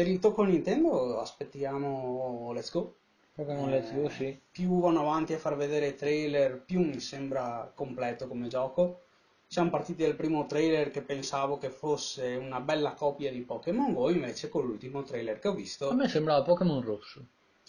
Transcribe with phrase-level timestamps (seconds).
[0.00, 2.94] Per il tocco Nintendo aspettiamo Let's Go.
[3.34, 4.40] Let's Go, sì.
[4.50, 9.02] Più vanno avanti a far vedere trailer, più mi sembra completo come gioco.
[9.46, 14.08] Siamo partiti dal primo trailer che pensavo che fosse una bella copia di Pokémon Go,
[14.08, 17.22] invece con l'ultimo trailer che ho A visto, me sembrava Pokémon Rosso.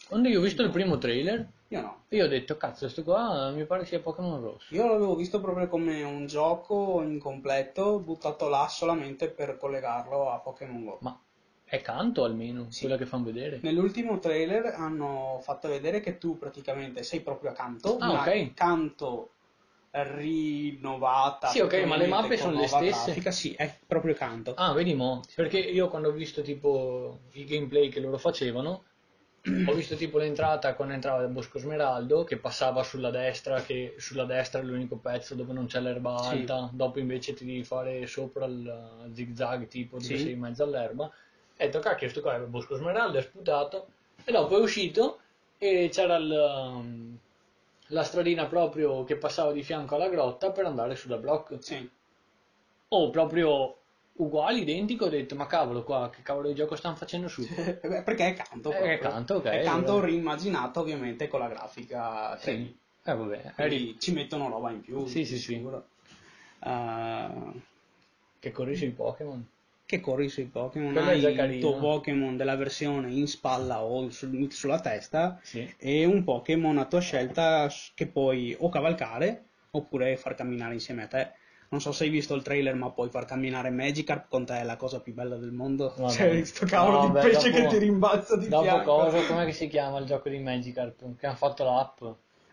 [0.07, 2.03] Quando io ho visto il primo trailer, io no.
[2.07, 4.73] io ho detto, cazzo, sto qua mi pare sia Pokémon Rosso.
[4.73, 10.85] Io l'avevo visto proprio come un gioco incompleto, buttato là solamente per collegarlo a Pokémon
[10.85, 10.97] Go.
[11.01, 11.19] Ma
[11.71, 12.81] è canto almeno, Sì.
[12.81, 13.59] quella che fanno vedere.
[13.61, 18.53] Nell'ultimo trailer hanno fatto vedere che tu praticamente sei proprio accanto, Ah, ma ok.
[18.53, 19.29] canto
[19.91, 21.47] rinnovata.
[21.47, 22.89] Sì, ok, ma le mappe sono le stesse?
[22.91, 24.53] grafica, sì, è proprio canto.
[24.57, 28.83] Ah, vedi mo, perché io quando ho visto tipo i gameplay che loro facevano,
[29.65, 34.25] ho visto tipo l'entrata quando entrava il Bosco Smeraldo che passava sulla destra, che sulla
[34.25, 36.27] destra è l'unico pezzo dove non c'è l'erba Sì.
[36.27, 40.23] alta, dopo invece ti devi fare sopra il zig zag tipo dove Sì.
[40.23, 41.09] sei in mezzo all'erba.
[41.61, 43.85] E detto, cacchio, sto qua è il Bosco Smeraldo, è sputato,
[44.23, 45.19] e dopo è uscito
[45.59, 47.15] e c'era il, um,
[47.89, 51.57] la stradina proprio che passava di fianco alla grotta per andare sulla block.
[51.63, 51.87] Sì.
[52.87, 53.77] Oh, proprio
[54.13, 57.43] uguale, identico, ho detto, ma cavolo qua, che cavolo di gioco stanno facendo su?
[57.53, 58.69] Eh, Perché è canto.
[58.69, 58.91] Proprio.
[58.91, 60.07] è canto, ok, È canto allora.
[60.07, 62.39] reimmaginato ovviamente con la grafica 3D.
[62.39, 62.77] Sì.
[63.03, 65.05] Eh vabbè, Quindi ci mettono roba in più.
[65.05, 65.53] Sì, sì, di sì.
[65.53, 65.85] sicuro.
[66.63, 67.29] Eh,
[68.39, 69.47] che corri sui Pokémon.
[69.91, 71.59] Che corri sui Pokémon, hai il carino.
[71.59, 75.69] tuo Pokémon della versione in spalla o sul- sulla testa Sì.
[75.77, 81.07] e un Pokémon a tua scelta che puoi o cavalcare oppure far camminare insieme a
[81.07, 81.31] te.
[81.71, 84.63] Non so se hai visto il trailer, ma puoi far camminare Magikarp con te, è
[84.63, 85.93] la cosa più bella del mondo.
[85.97, 86.11] Vabbè.
[86.13, 88.95] Cioè, sto cavolo No, di beh, pesce dopo- che ti rimbalza di Dopo fianco.
[88.95, 91.15] cosa, com'è che si chiama il gioco di Magikarp?
[91.17, 92.01] Che hanno fatto l'app?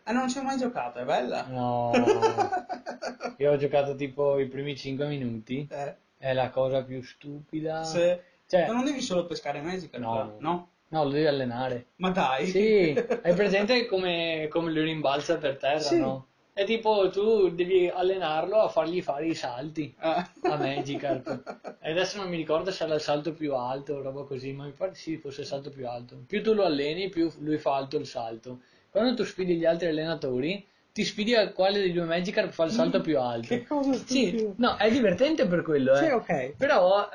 [0.04, 1.46] Ah, non ci ho mai giocato, è bella?
[1.48, 1.90] No.
[3.38, 5.66] Io ho giocato tipo i primi 5 minuti.
[5.70, 7.84] Eh, È la cosa più stupida.
[7.84, 10.02] se- Cioè, Ma non devi solo pescare Magikarp?
[10.02, 10.36] No.
[10.38, 10.68] no?
[10.88, 11.88] no, lo devi allenare.
[11.96, 12.46] Ma dai!
[12.46, 15.98] Sì, hai presente come, come lui rimbalza per terra, Sì.
[15.98, 16.26] no?
[16.54, 20.28] È tipo tu devi allenarlo a fargli fare i salti Ah.
[20.42, 21.76] a Magikarp.
[21.80, 24.64] E adesso non mi ricordo se era il salto più alto o roba così, ma
[24.64, 26.16] mi pare sì fosse il salto più alto.
[26.26, 28.60] Più tu lo alleni, più lui fa alto il salto.
[28.90, 30.66] Quando tu sfidi gli altri allenatori,
[30.98, 33.46] ti sfidi a quale dei due Magikarp fa il salto più alto.
[33.54, 36.04] Che cosa Sì, no, è divertente per quello, eh.
[36.04, 36.54] Sì, ok.
[36.56, 37.08] Però,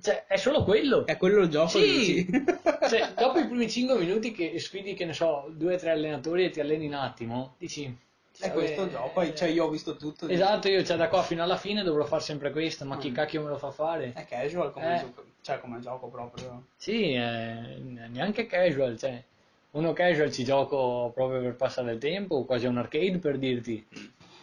[0.00, 1.04] cioè, è solo quello.
[1.04, 1.70] È quello il gioco?
[1.70, 2.30] Sì, dici?
[2.88, 6.44] cioè, dopo i primi 5 minuti che sfidi, che ne so, due o tre allenatori
[6.44, 7.98] e ti alleni un attimo, dici...
[8.38, 10.28] È questo il gioco, poi, cioè io ho visto tutto.
[10.28, 13.14] Esatto, io cioè, da qua fino alla fine dovrò fare sempre questo, ma chi Mm.
[13.14, 14.12] cacchio me lo fa fare?
[14.14, 15.00] È casual come, Eh.
[15.00, 16.66] gioco, cioè come gioco proprio.
[16.76, 17.76] Sì, eh,
[18.08, 19.22] neanche casual, cioè...
[19.72, 23.86] Uno casual ci gioco proprio per passare il tempo, quasi un arcade per dirti.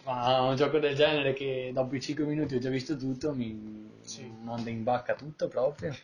[0.04, 3.90] Ma un gioco del genere che dopo i 5 minuti ho già visto tutto, mi
[4.00, 4.26] Sì.
[4.42, 5.94] manda in bacca tutto proprio.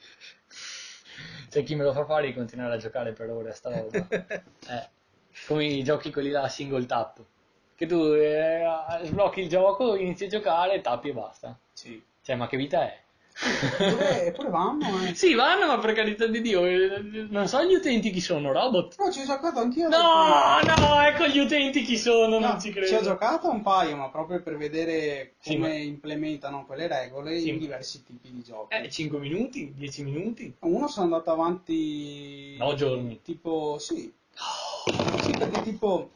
[1.49, 4.07] C'è chi me lo fa fare di continuare a giocare per ore a sta roba.
[4.67, 4.89] Eh,
[5.47, 7.23] come i giochi quelli là single tap.
[7.77, 8.63] Che tu eh,
[9.03, 11.59] sblocchi il gioco, inizi a giocare, tappi e basta.
[11.73, 12.03] Sì.
[12.23, 13.03] Cioè, ma che vita è?
[13.37, 15.15] Eppure, eppure vanno, eh.
[15.15, 18.95] Sì, vanno, ma per carità di Dio, eh, non so gli utenti chi sono, robot.
[18.99, 19.89] No, ci ho giocato anch'io.
[19.89, 22.87] No, no, ecco gli utenti chi sono, No, non ci credo.
[22.87, 27.41] ci ho giocato un paio, ma proprio per vedere Sì, come ma- implementano quelle regole
[27.41, 27.49] Sì.
[27.49, 28.75] in diversi tipi di giochi.
[28.77, 30.55] Eh, 5 minuti, 10 minuti.
[30.61, 32.57] Uno sono andato avanti...
[32.59, 33.21] No giorni.
[33.23, 34.13] Tipo, sì.
[35.23, 36.11] Sì, perché tipo...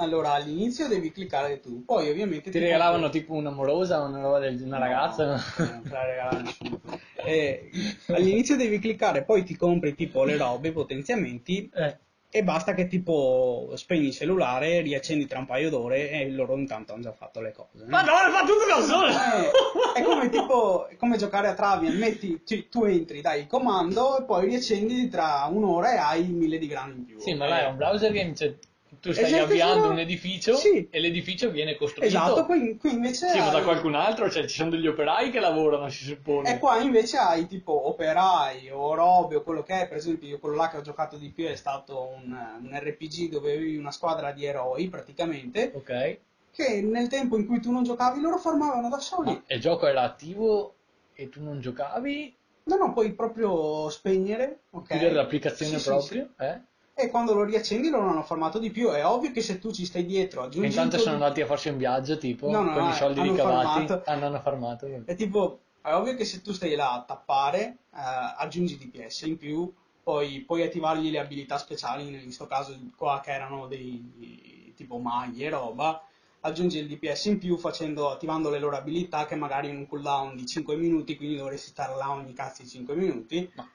[0.00, 2.50] Allora, all'inizio devi cliccare tu, poi ovviamente...
[2.50, 5.26] Ti regalavano tipo un'amorosa, una roba del una ragazza.
[5.26, 6.80] No, non te la regala nessuno.
[7.22, 7.70] Eh,
[8.08, 11.98] all'inizio devi cliccare, poi ti compri tipo le robe, potenziamenti, Eh,
[12.32, 16.94] e basta che tipo spegni il cellulare, riaccendi tra un paio d'ore e loro intanto
[16.94, 17.84] hanno già fatto le cose.
[17.84, 17.90] no?
[17.90, 19.08] Madonna, fa tutto da solo!
[19.08, 23.46] Eh, è come tipo è come giocare a Travian, metti, cioè, tu entri, dai il
[23.48, 27.18] comando e poi riaccendi tra un'ora e hai mille di grani in più.
[27.18, 28.54] Sì, ma là è un browser game, cioè
[29.00, 30.86] tu stai Esatto, avviando sono- un edificio Sì.
[30.90, 32.06] e l'edificio viene costruito.
[32.06, 35.30] Esatto, qui, qui invece Sì, ma da hai- qualcun altro, cioè ci sono degli operai
[35.30, 36.54] che lavorano, si suppone.
[36.54, 40.38] E qua invece hai tipo operai o robe o quello che è, per esempio io
[40.38, 43.90] quello là che ho giocato di più è stato un, un RPG dove avevi una
[43.90, 46.18] squadra di eroi praticamente, Ok.
[46.52, 49.32] che nel tempo in cui tu non giocavi loro farmavano da soli.
[49.32, 50.74] Ma il gioco era attivo
[51.14, 52.34] e tu non giocavi?
[52.64, 54.88] No, no, puoi proprio spegnere, ok?
[54.88, 56.28] Chiudere l'applicazione sì, proprio?
[56.36, 56.42] sì.
[56.44, 56.60] Eh?
[57.02, 58.90] E quando lo riaccendi loro hanno farmato di più.
[58.90, 61.78] È ovvio che se tu ci stai dietro aggiungi intanto sono andati a farsi un
[61.78, 63.86] viaggio, tipo, No, no, con no, i soldi hanno ricavati.
[63.86, 64.02] farmato.
[64.10, 64.86] Hanno farmato.
[65.04, 67.60] È tipo, è ovvio che se tu stai là a tappare,
[67.94, 67.98] eh,
[68.36, 73.30] aggiungi DPS in più, poi puoi attivargli le abilità speciali, in questo caso qua che
[73.32, 76.02] erano dei tipo maglie e roba,
[76.40, 80.36] aggiungi il DPS in più facendo, attivando le loro abilità che magari hanno un cooldown
[80.36, 83.50] di 5 minuti, quindi dovresti stare là ogni cazzo di 5 minuti.
[83.54, 83.66] Ma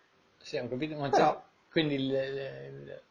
[0.42, 1.42] Sì, ho capito, ma Però-
[1.72, 3.02] quindi il- il-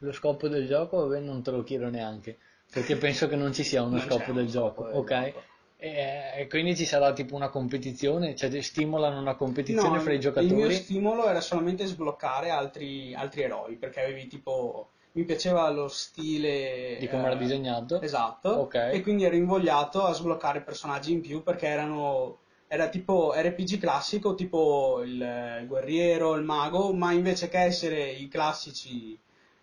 [0.00, 2.38] lo scopo del gioco vabbè, non te lo chiedo neanche,
[2.70, 5.24] perché penso che non ci sia uno Non scopo uno del scopo gioco, del ok?
[5.24, 5.42] gioco.
[5.82, 10.16] E, e quindi ci sarà tipo una competizione, cioè stimolano una competizione No, fra i
[10.16, 10.74] Il mio giocatori.
[10.74, 14.90] stimolo era solamente sbloccare altri, altri eroi, perché avevi tipo...
[15.12, 16.96] Mi piaceva lo stile...
[17.00, 18.00] Di come era eh, disegnato?
[18.00, 18.50] Esatto.
[18.50, 18.74] Ok.
[18.92, 22.38] E quindi ero invogliato a sbloccare personaggi in più perché erano...
[22.68, 29.18] Era tipo RPG classico, tipo il guerriero, il mago, ma invece che essere i classici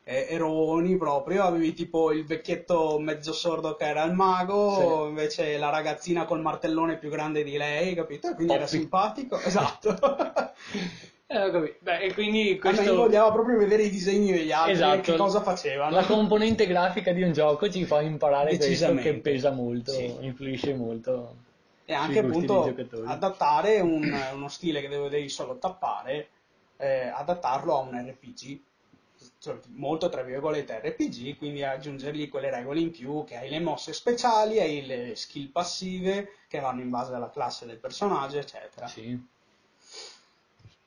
[0.10, 5.10] eh, eroni proprio, avevi tipo il vecchietto mezzo sordo che era il mago, Sì.
[5.10, 8.34] invece la ragazzina col martellone più grande di lei, capito?
[8.34, 8.78] Quindi era Poppy.
[8.78, 9.38] simpatico.
[9.44, 9.98] Esatto.
[11.30, 11.76] Eh.
[11.82, 12.90] Beh, e quindi A me questo...
[12.90, 15.02] invogliava proprio vedere i disegni degli altri, Esatto.
[15.02, 15.94] che cosa facevano.
[15.94, 20.16] La componente grafica di un gioco ci fa imparare questo che pesa molto, Sì.
[20.22, 21.36] influisce molto.
[21.84, 22.74] e anche appunto
[23.06, 26.28] adattare un- uno stile che devi solo tappare,
[26.78, 28.60] eh, adattarlo a un RPG,
[29.48, 33.94] cioè, molto tra virgolette RPG, quindi aggiungergli quelle regole in più che hai le mosse
[33.94, 38.88] speciali, hai le skill passive che vanno in base alla classe del personaggio, eccetera.
[38.88, 39.36] Sì.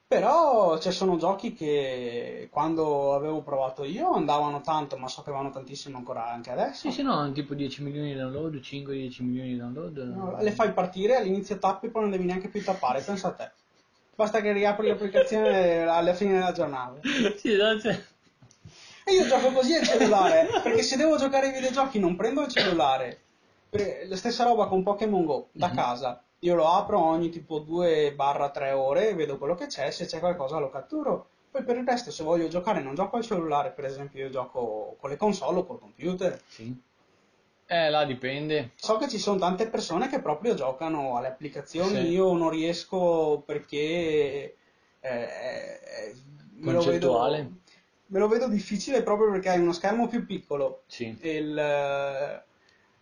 [0.06, 5.50] Però ci sono giochi che quando avevo provato io andavano tanto, ma so che vanno
[5.50, 6.88] tantissimo ancora anche adesso.
[6.88, 9.96] Sì, sì, no, tipo 10 milioni di download, 5-10 milioni di download.
[9.98, 13.32] No, le fai partire, all'inizio tappi e poi non devi neanche più tappare, pensa a
[13.32, 13.52] te.
[14.16, 17.00] Basta che riapri l'applicazione alla fine della giornata.
[17.36, 18.18] sì, esatto.
[19.10, 22.48] E io gioco così al cellulare, perché se devo giocare ai videogiochi non prendo il
[22.48, 23.22] cellulare.
[24.06, 25.74] La stessa roba con Pokémon Go, da Mhm.
[25.74, 26.22] casa.
[26.40, 30.70] Io lo apro ogni tipo 2-3 ore, vedo quello che c'è, se c'è qualcosa lo
[30.70, 31.26] catturo.
[31.50, 34.96] Poi per il resto, se voglio giocare, non gioco al cellulare, per esempio, io gioco
[35.00, 36.40] con le console o col computer.
[36.46, 36.80] Sì.
[37.66, 38.70] Eh, là dipende.
[38.76, 42.10] So che ci sono tante persone che proprio giocano alle applicazioni, Sì.
[42.10, 44.54] io non riesco perché
[45.02, 46.14] eh, eh,
[46.54, 47.50] vedo, Concettuale.
[48.10, 51.16] Me lo vedo difficile proprio perché hai uno schermo più piccolo Sì.
[51.22, 52.42] il, eh,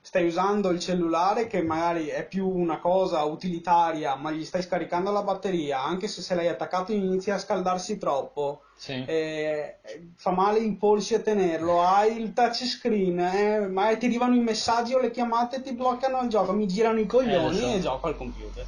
[0.00, 5.10] stai usando il cellulare che magari è più una cosa utilitaria, ma gli stai scaricando
[5.10, 8.62] la batteria, anche se se l'hai attaccato inizia a scaldarsi troppo.
[8.78, 9.02] Sì.
[9.06, 9.78] eh,
[10.14, 14.94] fa male i polsi a tenerlo, hai il touchscreen, eh, ma ti arrivano i messaggi
[14.94, 17.76] o le chiamate ti bloccano il gioco, mi girano i coglioni Eh, so.
[17.76, 18.66] e gioco al computer.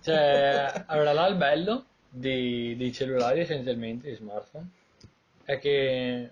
[0.00, 4.68] Cioè, allora là il bello dei, dei cellulari essenzialmente, dei smartphone,
[5.44, 6.30] è che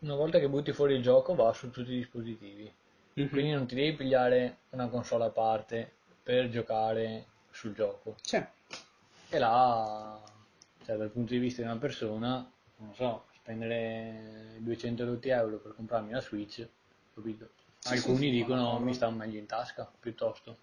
[0.00, 2.72] una volta che butti fuori il gioco va su tutti i dispositivi.
[3.14, 5.90] Quindi non ti devi pigliare una console a parte
[6.22, 8.16] per giocare sul gioco.
[8.20, 8.46] Cioè,
[9.30, 10.20] E là,
[10.84, 16.10] cioè, dal punto di vista di una persona, non so, spendere 220 euro per comprarmi
[16.10, 16.68] una Switch,
[17.14, 17.48] capito?
[17.78, 20.58] Sì, Alcuni sì, dicono mi sta meglio in tasca piuttosto.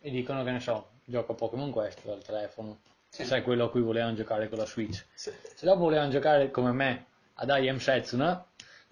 [0.00, 2.80] E dicono che ne so, gioco a Pokémon Quest dal telefono.
[3.10, 3.24] Sì.
[3.24, 5.04] Sai quello a cui volevano giocare con la Switch.
[5.12, 8.44] se- Se dopo volevano giocare come me ad I Am Setsuna,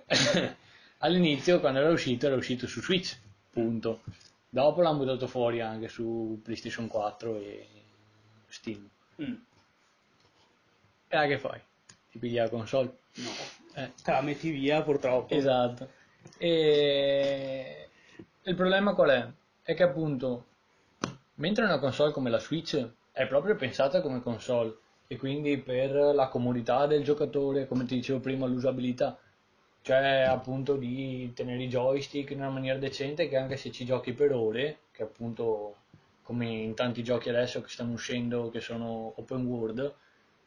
[0.98, 3.16] all'inizio quando era uscito era uscito su Switch,
[3.50, 4.02] punto.
[4.50, 7.68] Dopo l'hanno buttato fuori anche su PlayStation 4 e
[8.48, 8.88] Steam.
[9.22, 9.34] Mm,
[11.08, 11.60] E là che fai?
[12.10, 12.96] Ti pigli la console?
[13.14, 13.30] no,
[13.74, 15.32] Eh, te la metti via purtroppo.
[15.34, 15.90] esatto.
[16.38, 17.88] E
[18.42, 19.28] il problema qual è?
[19.62, 20.46] È che appunto,
[21.34, 22.88] mentre una console come la Switch
[23.18, 24.76] è proprio pensata come console
[25.08, 29.18] e quindi per la comodità del giocatore, come ti dicevo prima, l'usabilità,
[29.82, 34.12] cioè appunto di tenere i joystick in una maniera decente che anche se ci giochi
[34.12, 35.78] per ore, che appunto
[36.22, 39.92] come in tanti giochi adesso che stanno uscendo che sono open world,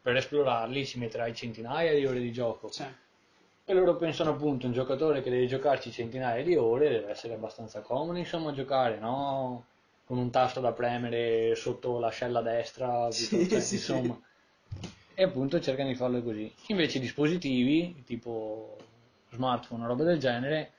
[0.02, 2.70] per esplorarli ci metterai centinaia di ore di gioco.
[2.70, 2.88] Cioè,
[3.66, 7.82] E loro pensano appunto un giocatore che deve giocarci centinaia di ore deve essere abbastanza
[7.82, 9.66] comodo insomma a giocare, no?
[10.12, 14.20] Con un tasto da premere sotto l'ascella destra, Sì, piuttosto- sì, insomma.
[15.14, 16.54] E appunto cercano di farlo così.
[16.68, 18.76] Invece i dispositivi, tipo
[19.30, 20.74] smartphone o roba del genere,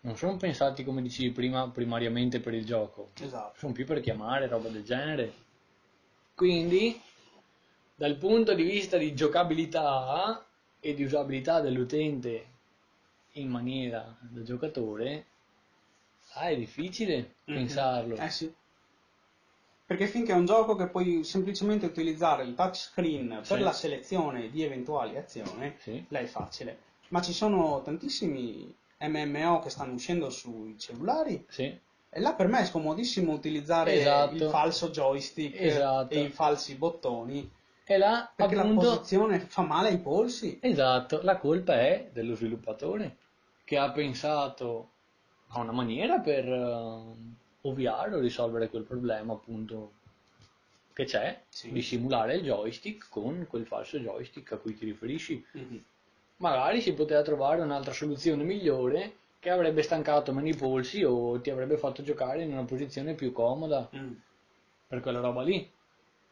[0.00, 3.58] non sono pensati come dicevi prima primariamente per il gioco, esatto.
[3.58, 5.32] sono più per chiamare, roba del genere.
[6.34, 7.00] Quindi,
[7.94, 10.46] dal punto di vista di giocabilità
[10.78, 12.46] e di usabilità dell'utente
[13.32, 15.24] in maniera da giocatore,
[16.34, 17.54] ah, è difficile Mhm.
[17.54, 18.16] pensarlo.
[18.16, 18.54] Eh sì.
[19.86, 23.62] Perché finché è un gioco che puoi semplicemente utilizzare il touchscreen per Sì.
[23.62, 26.04] la selezione di eventuali azioni, Sì.
[26.08, 26.78] là è facile.
[27.08, 32.60] Ma ci sono tantissimi MMO che stanno uscendo sui cellulari Sì, e là per me
[32.60, 34.34] è scomodissimo utilizzare Esatto.
[34.34, 36.14] il falso joystick Esatto.
[36.14, 37.50] e i falsi bottoni
[37.84, 40.58] e là perché la appunto posizione fa male ai polsi.
[40.62, 43.16] Esatto, la colpa è dello sviluppatore
[43.64, 44.88] che ha pensato
[45.48, 46.44] a una maniera per
[47.66, 49.92] ovviare o risolvere quel problema, appunto,
[50.92, 51.72] che c'è Sì.
[51.72, 55.44] di simulare il joystick con quel falso joystick a cui ti riferisci.
[55.52, 55.84] Mhm.
[56.36, 61.50] Magari si poteva trovare un'altra soluzione migliore che avrebbe stancato meno i polsi o ti
[61.50, 64.12] avrebbe fatto giocare in una posizione più comoda Mm,
[64.88, 65.68] per quella roba lì.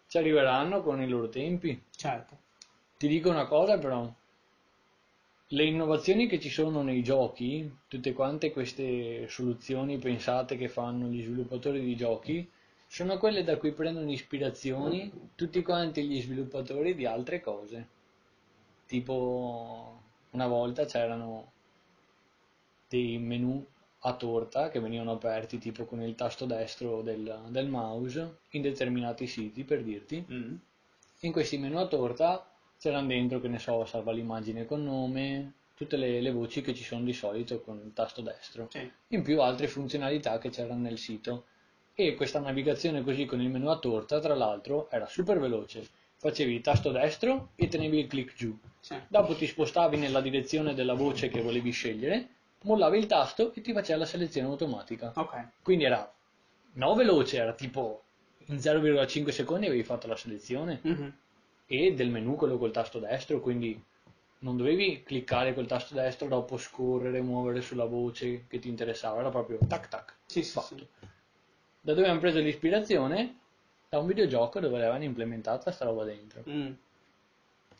[0.09, 1.81] Ci arriveranno con i loro tempi.
[1.91, 2.37] Certo.
[2.99, 4.09] Ti dico una cosa però,
[5.53, 11.23] le innovazioni che ci sono nei giochi, tutte quante queste soluzioni pensate che fanno gli
[11.23, 12.51] sviluppatori di giochi,
[12.87, 17.87] sono quelle da cui prendono ispirazioni tutti quanti gli sviluppatori di altre cose.
[18.87, 21.53] Tipo, una volta c'erano
[22.89, 23.65] dei menu
[24.05, 29.27] a torta che venivano aperti tipo con il tasto destro del, del mouse in determinati
[29.27, 30.25] siti per dirti.
[30.31, 30.55] Mm,
[31.21, 32.52] In questi menu a torta
[32.83, 36.83] c'erano dentro, che ne so, salva l'immagine con nome, tutte le, le voci che ci
[36.83, 38.67] sono di solito con il tasto destro.
[38.73, 38.91] Sì.
[39.09, 41.45] In più altre funzionalità che c'erano nel sito.
[41.95, 45.87] E questa navigazione così con il menu a torta, tra l'altro, era super veloce.
[46.17, 48.59] Facevi il tasto destro e tenevi il clic giù.
[48.81, 48.97] Sì.
[49.07, 52.27] Dopo ti spostavi nella direzione della voce che volevi scegliere,
[52.63, 55.13] mollavi il tasto e ti faceva la selezione automatica.
[55.15, 55.51] Ok.
[55.63, 56.13] Quindi era
[56.73, 58.03] no veloce, era tipo
[58.47, 61.15] in 0,5 secondi avevi fatto la selezione Mhm.
[61.73, 63.83] E del menu quello col tasto destro, quindi
[64.41, 69.31] non dovevi cliccare col tasto destro, dopo scorrere, muovere sulla voce che ti interessava, era
[69.31, 70.15] proprio tac tac.
[70.27, 70.77] Sì, fatto.
[70.77, 70.87] sì.
[71.81, 73.39] Da dove hanno preso l'ispirazione?
[73.89, 76.45] Da un videogioco dove avevano implementata sta roba dentro.
[76.47, 76.73] Mm,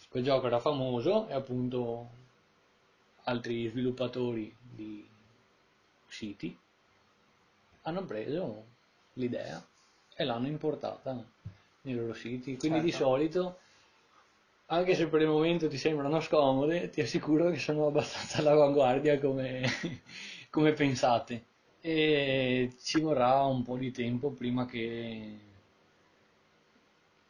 [0.09, 2.09] Quel gioco era famoso e appunto
[3.25, 5.07] altri sviluppatori di
[6.09, 6.57] siti
[7.83, 8.65] hanno preso
[9.15, 9.63] l'idea
[10.15, 11.23] e l'hanno importata
[11.83, 12.57] nei loro siti.
[12.57, 13.05] Quindi di Certo.
[13.07, 13.59] solito,
[14.73, 19.63] anche se per il momento ti sembrano scomode, ti assicuro che sono abbastanza all'avanguardia come,
[20.51, 21.45] come pensate.
[21.81, 25.39] E ci vorrà un po' di tempo prima che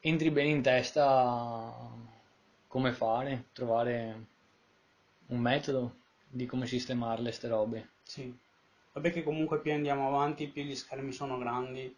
[0.01, 1.91] entri bene in testa
[2.69, 4.27] come fare, trovare
[5.29, 5.97] un metodo
[6.29, 7.89] di come sistemarle ste robe.
[8.03, 8.33] sì.
[8.93, 11.97] Vabbè che comunque più andiamo avanti, più gli schermi sono grandi.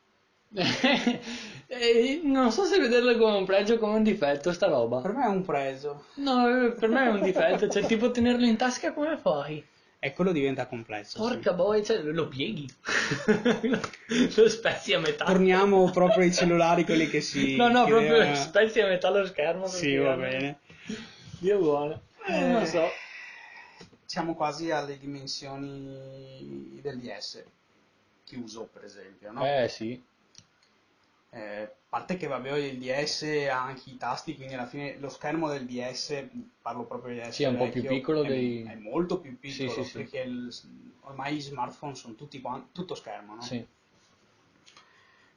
[1.67, 5.01] E non so se vederlo come un pregio o come un difetto sta roba.
[5.01, 6.05] Per me è un preso.
[6.17, 9.65] No, eh, per me è un difetto, cioè tipo tenerlo in tasca come fai?
[9.99, 11.21] E quello diventa complesso.
[11.23, 11.29] sì.
[11.33, 12.69] Porca boia, cioè, lo pieghi,
[14.37, 15.25] lo spezzi a metà.
[15.25, 17.57] Torniamo proprio ai cellulari, quelli che si...
[17.57, 19.67] No, no, proprio chiedeva- spezzi a metà lo schermo.
[19.67, 20.59] Sì, va bene.
[21.39, 22.03] Dio buono.
[22.27, 22.87] Eh, non lo so.
[24.05, 27.43] Siamo quasi alle dimensioni del DS.
[28.25, 29.45] Chiuso, per esempio, no?
[29.47, 30.01] Eh sì,
[31.35, 35.09] Eh, a parte che vabbè il DS ha anche i tasti, quindi alla fine lo
[35.09, 36.27] schermo del DS,
[36.63, 39.39] parlo proprio di DS Sì, è un po' più piccolo è, dei- è molto più
[39.39, 40.55] piccolo, Sì, sì, perché il-
[41.03, 43.43] ormai gli smartphone sono tutti quan- tutto schermo, no?
[43.43, 43.67] sì.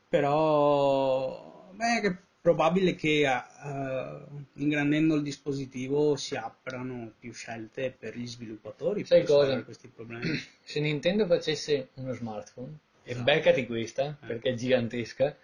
[0.10, 4.20] Però beh, è probabile che eh,
[4.54, 9.62] ingrandendo il dispositivo si aprano più scelte per gli sviluppatori Sai per cosa?
[9.63, 10.39] questi problemi.
[10.63, 13.24] Se Nintendo facesse uno smartphone, e Esatto.
[13.24, 14.27] beccati questa, Eh.
[14.27, 15.36] perché è gigantesca,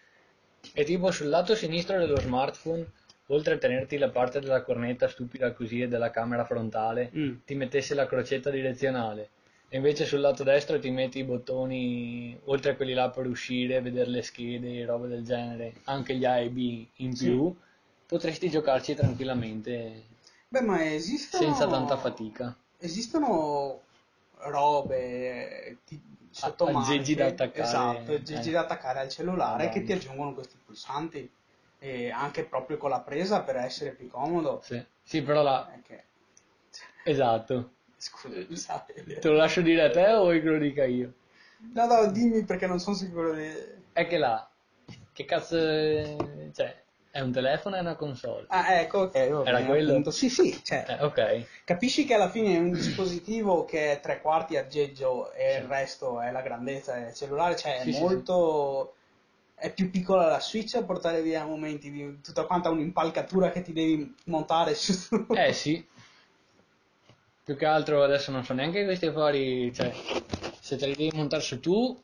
[0.74, 2.86] e tipo sul lato sinistro dello smartphone,
[3.28, 7.34] oltre a tenerti la parte della cornetta stupida così e della camera frontale, Mm.
[7.46, 9.30] ti mettesse la crocetta direzionale.
[9.70, 13.82] E invece sul lato destro ti metti i bottoni, oltre a quelli là per uscire,
[13.82, 17.26] vedere le schede e robe del genere, anche gli A e B in Sì.
[17.26, 17.56] più,
[18.06, 20.04] potresti giocarci tranquillamente
[20.50, 22.56] Beh, ma esistono senza tanta fatica.
[22.78, 23.82] Esistono
[24.38, 26.00] robe ti,
[26.34, 28.52] sotto aggeggi da marche, attaccare, esatto, aggeggi eh.
[28.52, 29.70] da attaccare al cellulare Madonna.
[29.70, 31.32] che ti aggiungono questi pulsanti
[31.80, 34.62] e anche proprio con la presa per essere più comodo.
[34.64, 35.72] Sì, sì però la...
[35.72, 36.04] È che-
[37.04, 37.72] Esatto.
[37.98, 38.86] Scusa.
[38.86, 41.14] Te lo lascio dire a te o vuoi che lo dica io?
[41.74, 43.48] No, no, dimmi perché non sono sicuro di...
[43.94, 44.50] È che là,
[45.14, 45.58] che cazzo...
[45.58, 46.83] Cioè,
[47.14, 48.48] è un telefono e una console.
[48.50, 49.92] Ah, ecco, ok, va Era quello?
[49.92, 50.12] appunto.
[50.12, 51.46] Sì, sì, cioè, Eh, ok.
[51.66, 55.60] capisci che alla fine è un dispositivo che è tre quarti aggeggio e Sì.
[55.60, 58.96] il resto è la grandezza del cellulare, cioè Sì, è sì, molto...
[59.56, 63.72] È più piccola la Switch a portare via momenti di tutta quanta un'impalcatura che ti
[63.74, 64.94] devi montare su...
[65.36, 65.86] Eh sì.
[67.44, 69.92] Più che altro adesso non so neanche questi affari, cioè,
[70.62, 72.02] se te li devi montare su tu,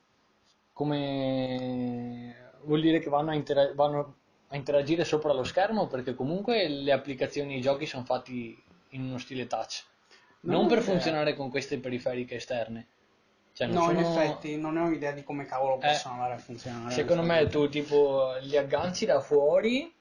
[0.73, 4.17] come vuol dire che vanno a, intera- vanno
[4.49, 9.03] a interagire sopra lo schermo perché comunque le applicazioni e i giochi sono fatti in
[9.03, 9.83] uno stile touch,
[10.41, 10.91] Non non per idea.
[10.91, 12.87] funzionare con queste periferiche esterne.
[13.53, 16.33] Cioè, No, in sono- effetti non ne ho idea di come cavolo Eh, possono andare
[16.33, 16.93] a funzionare.
[16.93, 19.91] Secondo me tu tipo li agganci da fuori,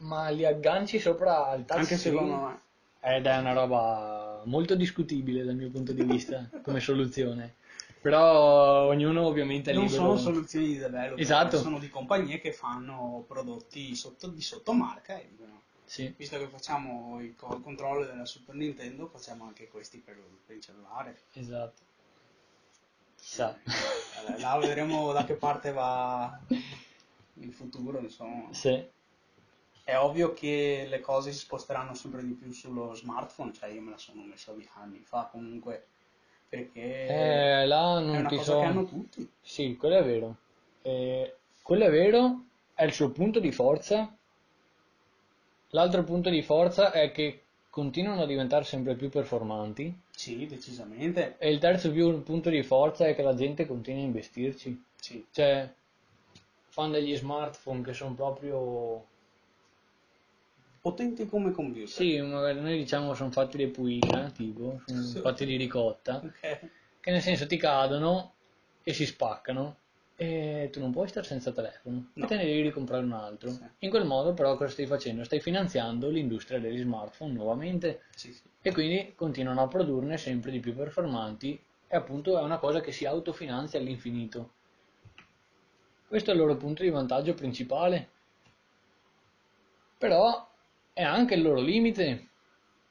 [0.00, 2.60] ma li agganci sopra al touch Anche secondo me.
[3.00, 7.54] Ed è una roba molto discutibile dal mio punto di vista come soluzione.
[8.02, 10.02] Però ognuno ovviamente è non libero.
[10.02, 11.58] sono soluzioni di developer, Esatto.
[11.58, 17.20] sono di compagnie che fanno prodotti sotto, di sottomarca e dicono Sì, visto che facciamo
[17.20, 21.20] il co- controllo della Super Nintendo, facciamo anche questi per, per il cellulare.
[21.34, 21.80] esatto.
[23.16, 23.56] Chissà.
[23.64, 26.38] Eh, Là vedremo da che parte va
[27.34, 28.52] il futuro, insomma.
[28.52, 28.84] Sì.
[29.84, 33.90] È ovvio che le cose si sposteranno sempre di più sullo smartphone, cioè io me
[33.90, 35.86] la sono messa via anni fa comunque,
[36.52, 37.06] perché
[37.62, 38.58] Eh, là è non una ti cosa so...
[38.60, 39.26] che hanno tutti.
[39.40, 40.36] Sì, quello è vero.
[40.82, 42.44] Eh, quello è vero,
[42.74, 44.14] è il suo punto di forza.
[45.70, 47.40] L'altro punto di forza è che
[47.70, 49.94] continuano a diventare sempre più performanti.
[50.10, 51.36] Sì, decisamente.
[51.38, 54.84] E il terzo più- punto di forza è che la gente continua a investirci.
[54.96, 55.24] Sì.
[55.30, 55.72] Cioè,
[56.68, 59.06] fanno degli smartphone che sono proprio...
[60.82, 61.88] Potenti come computer.
[61.88, 65.20] Sì, magari noi diciamo sono fatti di puina, tipo, sono Sì.
[65.20, 66.40] fatti di ricotta, Ok.
[67.00, 68.34] che nel senso ti cadono
[68.82, 69.76] e si spaccano
[70.16, 72.24] e tu non puoi stare senza telefono No.
[72.24, 73.50] e te ne devi ricomprare un altro.
[73.50, 73.64] Sì.
[73.78, 75.22] In quel modo però cosa stai facendo?
[75.22, 78.42] Stai finanziando l'industria degli smartphone nuovamente Sì, sì.
[78.60, 82.90] e quindi continuano a produrne sempre di più performanti e appunto è una cosa che
[82.90, 84.54] si autofinanzia all'infinito.
[86.08, 88.08] Questo è il loro punto di vantaggio principale.
[89.96, 90.50] Però
[90.92, 92.28] è anche il loro limite.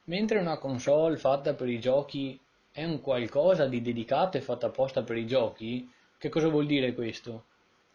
[0.05, 2.39] Mentre una console fatta per i giochi
[2.71, 6.93] è un qualcosa di dedicato e fatta apposta per i giochi, che cosa vuol dire
[6.93, 7.45] questo?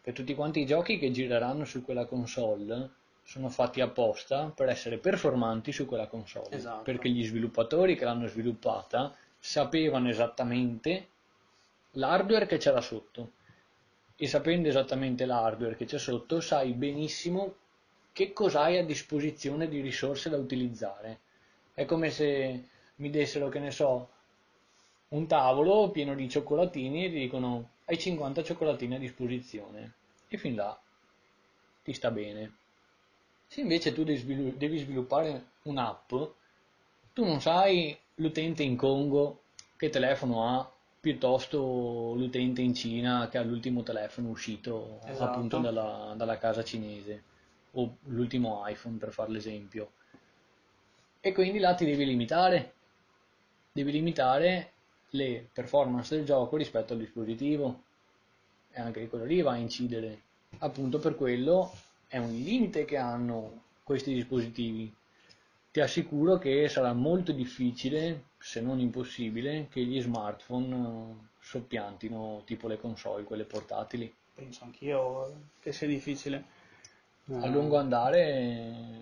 [0.01, 2.91] Che tutti quanti i giochi che gireranno su quella console
[3.23, 6.55] sono fatti apposta per essere performanti su quella console.
[6.55, 6.83] Esatto.
[6.83, 11.07] Perché gli sviluppatori che l'hanno sviluppata sapevano esattamente
[11.91, 13.31] l'hardware che c'era sotto.
[14.15, 17.55] E sapendo esattamente l'hardware che c'è sotto, sai benissimo
[18.17, 21.19] che cosa hai a disposizione di risorse da utilizzare.
[21.71, 22.63] È come se
[22.95, 24.09] mi dessero, che ne so,
[25.09, 29.93] un tavolo pieno di cioccolatini e ti dicono hai 50 cioccolatini a disposizione.
[30.29, 30.75] E fin là
[31.83, 32.53] ti sta bene.
[33.45, 36.09] Se invece tu devi svilu- devi sviluppare un'app,
[37.13, 39.43] tu non sai l'utente in Congo
[39.75, 40.67] che telefono ha,
[40.99, 45.23] piuttosto l'utente in Cina che ha l'ultimo telefono uscito Esatto.
[45.23, 47.35] appunto dalla, dalla casa cinese,
[47.79, 49.91] o l'ultimo iPhone per fare l'esempio.
[51.21, 52.73] E quindi là ti devi limitare,
[53.71, 54.71] devi limitare
[55.11, 57.83] le performance del gioco rispetto al dispositivo
[58.71, 60.21] e anche quello lì va a incidere.
[60.59, 61.71] Appunto per quello
[62.07, 64.93] è un limite che hanno questi dispositivi.
[65.71, 72.67] Ti assicuro che sarà molto difficile, se non impossibile, che gli smartphone eh, soppiantino tipo
[72.67, 74.11] le console, quelle portatili.
[74.33, 76.56] Penso anch'io che sia difficile.
[77.29, 78.21] A Eh, lungo andare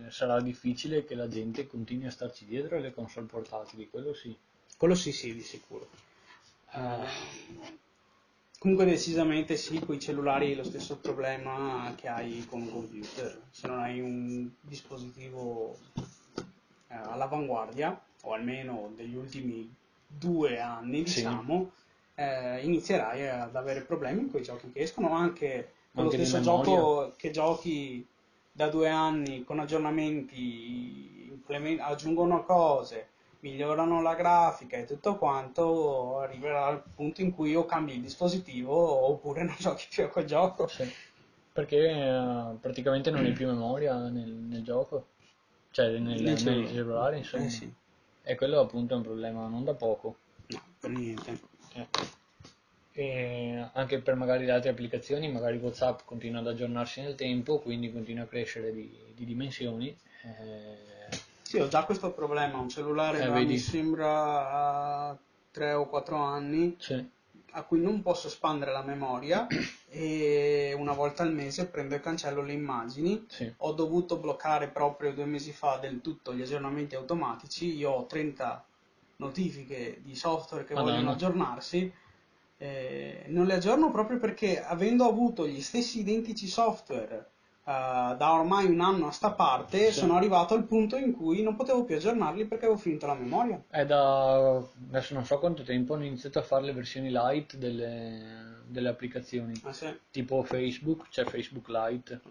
[0.07, 4.35] eh, sarà difficile che la gente continui a starci dietro alle console portatili, quello sì.
[4.77, 5.87] Quello sì, sì, di sicuro.
[6.71, 7.05] Eh,
[8.57, 13.41] comunque decisamente sì, con i cellulari è lo stesso problema che hai con un computer.
[13.51, 15.77] Se non hai un dispositivo
[16.87, 19.71] eh, all'avanguardia, o almeno degli ultimi
[20.07, 21.17] due anni, Sì.
[21.17, 21.71] diciamo,
[22.15, 26.41] eh, inizierai ad avere problemi con i giochi che escono, anche con Anche lo stesso
[26.43, 28.05] gioco che giochi
[28.55, 31.43] da due anni con aggiornamenti,
[31.79, 33.09] aggiungono cose,
[33.41, 38.73] migliorano la grafica e tutto quanto, arriverà al punto in cui o cambi il dispositivo
[38.73, 40.67] oppure non giochi più a quel gioco.
[40.67, 40.89] Sì.
[41.51, 45.07] Perché eh, praticamente non hai più memoria nel, nel gioco,
[45.71, 47.17] cioè nel, Nel cellulare.
[47.17, 47.43] insomma.
[47.43, 47.73] Eh sì.
[48.23, 50.15] E quello appunto è un problema non da poco.
[50.47, 51.39] No, per niente.
[51.73, 51.87] Eh.
[52.97, 57.91] E anche per magari le altre applicazioni, magari WhatsApp continua ad aggiornarsi nel tempo, quindi
[57.91, 59.93] continua a crescere di, di dimensioni.
[60.23, 65.17] Eh, Sì, ho già questo problema, un cellulare Eh, mi sembra a
[65.51, 67.05] 3 o 4 anni sì,
[67.51, 69.45] a cui non posso espandere la memoria
[69.89, 73.25] e una volta al mese prendo e cancello le immagini.
[73.27, 73.53] sì.
[73.57, 77.75] Ho dovuto bloccare proprio due mesi fa del tutto gli aggiornamenti automatici.
[77.75, 78.65] Io ho 30
[79.17, 80.93] notifiche di software che Madonna.
[80.93, 81.93] vogliono aggiornarsi.
[82.57, 87.29] Eh, non le aggiorno proprio perché avendo avuto gli stessi identici software
[87.67, 89.99] eh, da ormai un anno a sta parte, Sì.
[89.99, 93.61] sono arrivato al punto in cui non potevo più aggiornarli perché avevo finito la memoria.
[93.67, 98.61] È da adesso non so quanto tempo hanno iniziato a fare le versioni light delle,
[98.67, 99.53] delle applicazioni.
[99.63, 102.21] Ah, sì, Tipo Facebook, c'è Facebook Lite.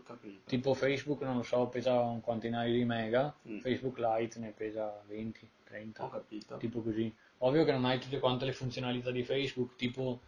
[0.46, 3.58] Tipo Facebook, non lo so, pesa un quantinaio di mega, Mm.
[3.58, 6.04] Facebook Lite ne pesa 20, 30.
[6.04, 6.56] Ho capito.
[6.58, 7.12] tipo così.
[7.44, 10.20] Ovvio che non hai tutte quante le funzionalità di Facebook, tipo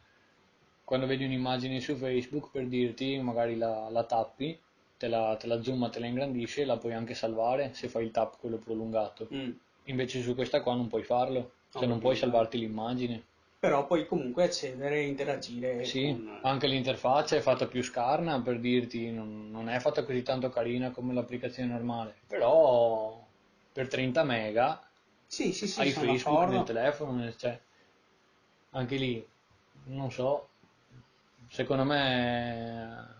[0.85, 4.59] quando vedi un'immagine su Facebook per dirti, magari la, la tappi,
[4.97, 8.11] te la, te la zooma, te la ingrandisce la puoi anche salvare se fai il
[8.11, 9.29] tap quello prolungato.
[9.33, 9.51] Mm.
[9.85, 13.23] Invece su questa qua non puoi farlo, cioè non puoi salvarti l'immagine.
[13.59, 16.39] però puoi comunque accedere e interagire Sì, con...
[16.43, 20.91] anche l'interfaccia è fatta più scarna per dirti, non, non è fatta così tanto carina
[20.91, 23.25] come l'applicazione normale, però
[23.73, 24.86] per 30 mega
[25.27, 27.61] Sì, sì, sì, hai Facebook nel telefono, cioè,
[28.71, 29.27] anche lì,
[29.85, 30.49] non so,
[31.49, 33.15] secondo me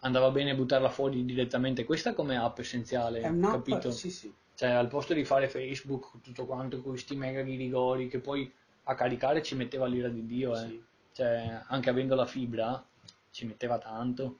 [0.00, 3.90] andava bene buttarla fuori direttamente questa come app essenziale, capito?
[3.90, 4.32] sì, sì.
[4.54, 8.50] Cioè, al posto di fare Facebook, tutto quanto, con questi mega ghirigori che poi
[8.84, 10.66] a caricare ci metteva l'ira di Dio, eh.
[10.66, 10.84] Sì.
[11.12, 12.84] Cioè, anche avendo la fibra,
[13.30, 14.38] ci metteva tanto.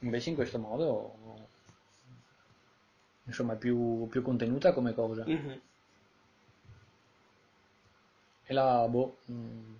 [0.00, 1.48] Invece in questo modo,
[3.24, 5.24] insomma, è più, più contenuta come cosa.
[5.26, 5.60] Mhm.
[8.52, 9.74] La, boh, mm,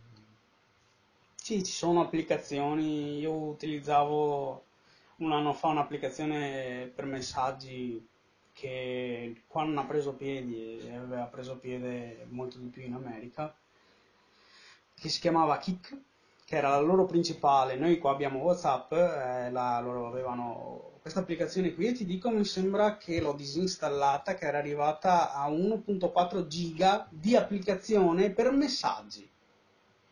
[1.34, 4.64] Sì, ci sono applicazioni, io utilizzavo
[5.16, 8.06] un anno fa un'applicazione per messaggi
[8.52, 13.54] che qua non ha preso piedi e aveva preso piede molto di più in America,
[14.94, 15.96] che si chiamava Kik,
[16.44, 17.76] che era la loro principale.
[17.76, 22.44] Noi qua abbiamo WhatsApp, eh, la- loro avevano questa applicazione qui e ti dico mi
[22.44, 29.28] sembra che l'ho disinstallata, che era arrivata a 1.4 giga di applicazione per messaggi.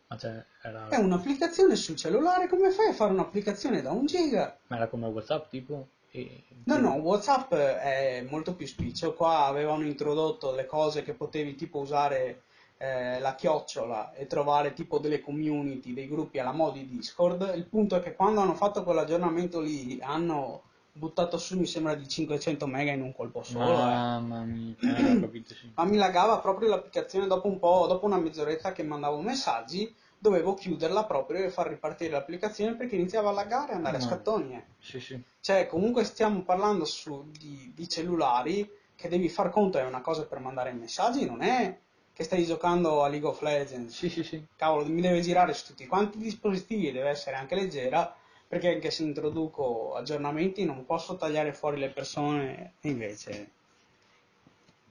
[0.08, 4.58] ma cioè, era, È un'applicazione sul cellulare, come fai a fare un'applicazione da un giga?
[4.66, 5.86] ma era come WhatsApp, tipo?
[6.10, 9.14] E- No, no, WhatsApp è molto più spiccio.
[9.14, 12.42] Qua avevano introdotto le cose che potevi tipo usare
[12.78, 17.52] eh, la chiocciola e trovare tipo delle community, dei gruppi alla modi Discord.
[17.54, 22.08] Il punto è che quando hanno fatto quell'aggiornamento lì hanno buttato su, mi sembra, di
[22.08, 23.64] 500 mega in un colpo solo.
[23.66, 23.74] eh.
[23.74, 25.70] Mamma mia, eh, capito, sì.
[25.74, 30.54] Ma mi lagava proprio l'applicazione dopo un po', dopo una mezz'oretta che mandavo messaggi, dovevo
[30.54, 34.06] chiuderla proprio e far ripartire l'applicazione perché iniziava a lagare e andare a No.
[34.06, 34.54] scattoni.
[34.54, 34.64] eh.
[34.78, 35.20] Sì, sì.
[35.40, 40.26] Cioè, comunque stiamo parlando su, di, di cellulari che devi far conto è una cosa
[40.26, 41.78] per mandare messaggi, non è
[42.12, 43.94] che stai giocando a League of Legends.
[43.96, 44.44] Sì, sì, sì.
[44.56, 48.14] Cavolo, mi deve girare su tutti quanti i dispositivi deve essere anche leggera,
[48.50, 53.50] perché anche se introduco aggiornamenti non posso tagliare fuori le persone, invece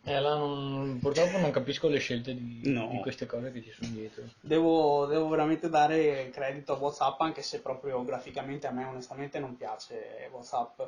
[0.06, 2.88] Eh, là non- purtroppo non capisco le scelte di, No.
[2.90, 4.24] di queste cose che ci sono dietro.
[4.40, 9.58] devo, devo veramente dare credito a WhatsApp, anche se proprio graficamente a me onestamente non
[9.58, 10.82] piace WhatsApp.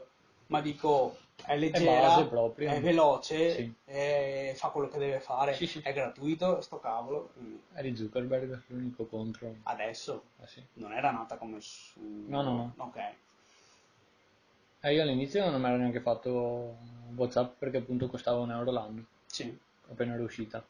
[0.52, 2.70] Ma dico, è leggera, base proprio.
[2.70, 3.74] è veloce, Sì.
[3.86, 5.80] e fa quello che deve fare, Sì, sì.
[5.82, 7.32] è gratuito, sto cavolo.
[7.74, 9.56] Eri Zuckerberg, l'unico contro.
[9.64, 12.02] Adesso Eh, non era nata come su...
[12.28, 12.74] No, no, no.
[12.78, 12.98] Ok.
[14.82, 16.76] Eh, io all'inizio non mi ero neanche fatto
[17.16, 19.58] WhatsApp perché appunto costava un euro l'anno, Sì.
[19.90, 20.62] appena era uscita.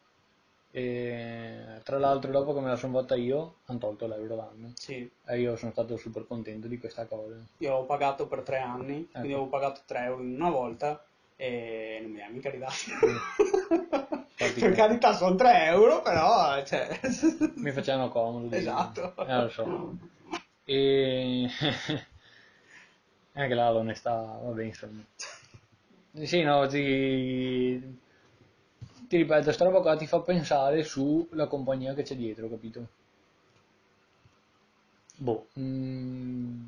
[0.74, 4.72] E tra l'altro dopo che me la sono fatta io, hanno tolto l'euro l'anno.
[4.74, 7.36] Sì, E io sono stato super contento di questa cosa.
[7.58, 9.18] io ho pagato per tre anni, quindi Ecco.
[9.42, 11.04] avevo pagato 3 euro in una volta
[11.36, 12.50] e non mi ha mica.
[12.50, 12.90] Infatti-
[14.60, 16.98] per carità sono 3 euro, però cioè...
[17.56, 18.46] Mi facevano comodo.
[18.48, 19.14] di- Esatto.
[19.26, 19.96] Eh, lo so.
[20.64, 21.48] E...
[23.34, 25.02] Anche là l'onestà, vabbè, insomma.
[26.24, 28.00] Sì, no, ti...
[29.12, 32.88] Ti ripeto, sta roba qua ti fa pensare sulla compagnia che c'è dietro, capito?
[35.16, 36.64] Boh, mm,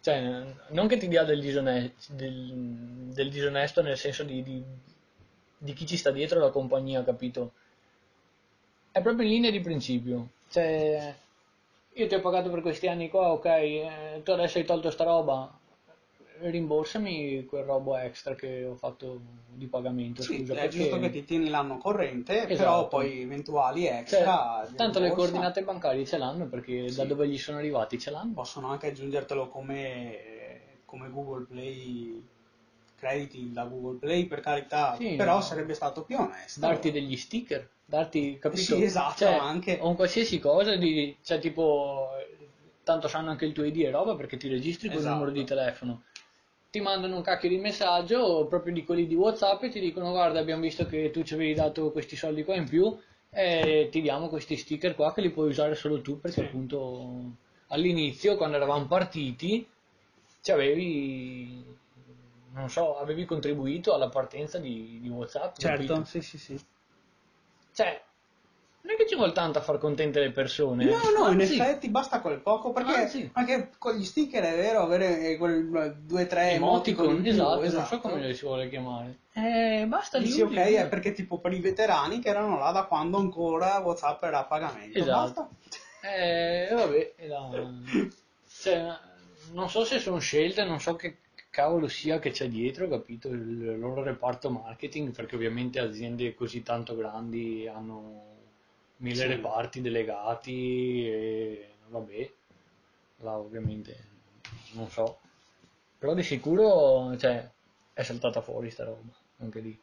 [0.00, 4.62] cioè, non che ti dia del, disone- del, del disonesto nel senso di, di,
[5.58, 7.52] di chi ci sta dietro la compagnia, capito?
[8.92, 10.28] È proprio in linea di principio.
[10.48, 11.14] Cioè,
[11.94, 15.04] io ti ho pagato per questi anni qua, ok, eh, tu adesso hai tolto sta
[15.04, 15.50] roba,
[16.40, 19.20] rimborsami quel robo extra che ho fatto
[19.54, 20.76] di pagamento, Sì, scusa, è perché...
[20.78, 22.56] giusto che ti tieni l'anno corrente, Esatto.
[22.56, 24.66] però poi eventuali Cioè, extra...
[24.68, 26.96] di tanto le coordinate bancarie ce l'hanno perché Sì.
[26.96, 28.32] da dove gli sono arrivati ce l'hanno.
[28.32, 32.24] Possono anche aggiungertelo come, come Google Play,
[32.96, 35.40] crediti da Google Play per carità, Sì, però no.
[35.40, 36.60] sarebbe stato più onesto.
[36.60, 38.62] darti degli sticker, darti, capito?
[38.76, 39.78] Sì, esatto, Cioè, anche.
[39.82, 42.08] Un qualsiasi cosa, di, cioè tipo,
[42.84, 45.14] tanto sanno anche il tuo ID e roba perché ti registri col Esatto.
[45.14, 46.02] numero di telefono.
[46.72, 50.40] Ti mandano un cacchio di messaggio, proprio di quelli di WhatsApp, e ti dicono guarda
[50.40, 54.28] abbiamo visto che tu ci avevi dato questi soldi qua in più e ti diamo
[54.30, 56.46] questi sticker qua che li puoi usare solo tu perché Sì.
[56.46, 57.36] appunto
[57.68, 59.68] all'inizio quando eravamo partiti
[60.40, 61.62] ci avevi
[62.54, 66.04] non so, avevi contribuito alla partenza di, di WhatsApp, Certo, capito?
[66.06, 66.60] sì, sì, sì.
[67.74, 68.02] Cioè,
[68.84, 70.84] non è che ci vuole tanto a far contente le persone.
[70.84, 73.30] No, no, in Anzi, effetti basta quel poco, perché Anzi.
[73.34, 75.64] anche con gli sticker è vero, avere quel
[76.06, 77.76] 2-3 emoticon in più, esatto, esatto.
[77.78, 79.18] non so come li si vuole chiamare.
[79.34, 80.24] Eh, basta lì.
[80.24, 84.22] Dici ok, è perché tipo per i veterani che erano là da quando ancora WhatsApp
[84.24, 84.98] era a pagamento.
[84.98, 85.48] Esatto.
[85.48, 85.48] Basta.
[86.04, 87.70] Eh, vabbè, la-
[88.60, 88.86] cioè,
[89.52, 91.18] non so se sono scelte, non so che
[91.50, 93.28] cavolo sia che c'è dietro, capito?
[93.28, 98.31] Il loro reparto marketing, perché ovviamente aziende così tanto grandi hanno
[99.02, 99.26] mille Sì.
[99.26, 102.30] reparti delegati e vabbè,
[103.18, 104.10] là ovviamente
[104.72, 105.18] non so.
[105.98, 107.48] Però di sicuro, cioè,
[107.92, 109.78] è saltata fuori sta roba, anche lì.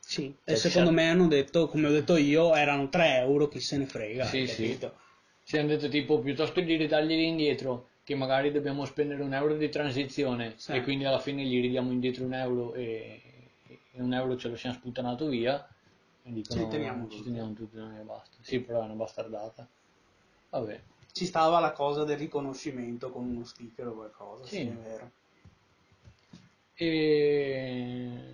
[0.00, 3.60] Sì, Cioè, e secondo me hanno detto, come ho detto io, erano 3 euro, chi
[3.60, 4.24] se ne frega.
[4.24, 4.78] Sì, sì.
[5.44, 9.68] Ci hanno detto tipo, piuttosto di ridarglieli indietro, che magari dobbiamo spendere un euro di
[9.68, 10.72] transizione Sì.
[10.72, 13.20] e quindi alla fine gli ridiamo indietro un euro e,
[13.66, 15.66] e un euro ce lo siamo sputtanato via.
[16.22, 18.36] E dicono, Ci teniamo ci tutti." teniamo tutti, non ne basta.
[18.40, 19.66] Sì, però è una bastardata.
[20.50, 20.80] Vabbè.
[21.12, 24.66] Ci stava la cosa del riconoscimento con uno sticker o qualcosa, sì, Sì.
[24.66, 25.10] è vero.
[26.74, 28.24] E...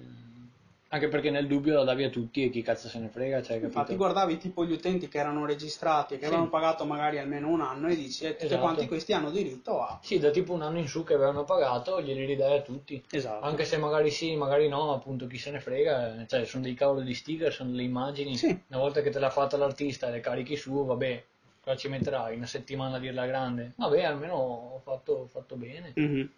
[0.89, 3.57] Anche perché nel dubbio la davi a tutti e chi cazzo se ne frega, cioè,
[3.59, 3.67] capito?
[3.67, 6.29] Infatti guardavi tipo gli utenti che erano registrati e che Sì.
[6.29, 8.61] avevano pagato magari almeno un anno e dici, eh, tutti Esatto.
[8.61, 9.99] quanti questi hanno diritto a...
[10.01, 13.03] Sì, da tipo un anno in su che avevano pagato, glieli ridai a tutti.
[13.11, 13.45] Esatto.
[13.45, 17.01] Anche se magari sì, magari no, appunto chi se ne frega, cioè sono dei cavolo
[17.01, 18.37] di sticker, sono delle immagini.
[18.37, 18.57] Sì.
[18.69, 21.25] Una volta che te l'ha fatta l'artista e le carichi su, vabbè,
[21.63, 22.37] cosa ci metterai?
[22.37, 23.73] Una settimana a dirla grande?
[23.75, 25.91] Vabbè, almeno ho fatto, ho fatto bene.
[25.97, 26.31] Mhm.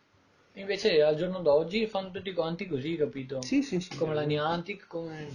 [0.59, 3.41] Invece al giorno d'oggi fanno tutti quanti così, capito?
[3.43, 3.97] Sì, sì, sì.
[3.97, 5.29] Come la Niantic, come...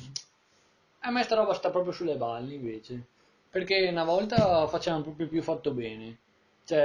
[0.99, 3.05] A me sta roba sta proprio sulle balle invece.
[3.49, 6.17] Perché una volta facevano proprio più fatto bene.
[6.65, 6.77] Cioè,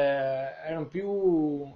[0.66, 1.09] erano più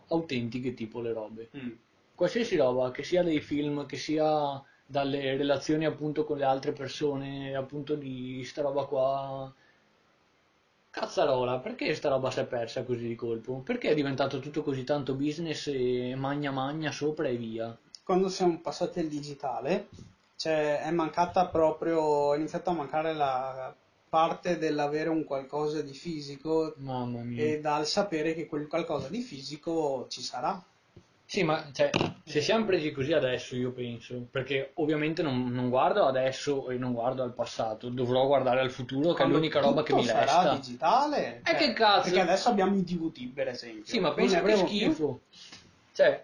[0.09, 1.71] autentiche tipo le robe Mm.
[2.15, 7.55] qualsiasi roba, che sia dei film, che sia dalle relazioni appunto con le altre persone,
[7.55, 9.53] appunto di sta roba qua.
[10.93, 13.63] Cazzarola, perché sta roba si è persa così di colpo?
[13.65, 17.75] Perché è diventato tutto così tanto business e magna magna sopra e via?
[18.05, 19.89] Quando siamo passati al digitale,
[20.37, 23.75] cioè, è mancata proprio, è iniziata a mancare la
[24.11, 27.43] parte dell'avere un qualcosa di fisico Mamma mia.
[27.43, 30.63] e dal sapere che quel qualcosa di fisico ci sarà.
[31.33, 31.89] Sì, ma cioè,
[32.25, 36.93] se siamo presi così adesso, io penso, perché ovviamente non, non guardo adesso e non
[36.93, 40.21] guardo al passato, dovrò guardare al futuro, che è Quando l'unica roba che mi sarà
[40.43, 40.55] resta.
[40.57, 41.41] digitale.
[41.43, 42.03] Eh, che cazzo?
[42.03, 43.87] Perché adesso abbiamo i DVD, per esempio.
[43.87, 45.21] Sì, ma pensa che schifo.
[45.95, 46.23] Cioè,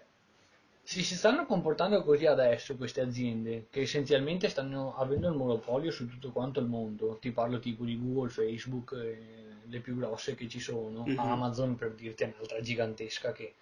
[0.83, 6.07] se si stanno comportando così adesso queste aziende, che essenzialmente stanno avendo il monopolio su
[6.07, 9.17] tutto quanto il mondo, ti parlo tipo di Google, Facebook, eh,
[9.65, 11.17] le più grosse che ci sono, Mhm.
[11.17, 13.55] Amazon per dirti è un'altra gigantesca che,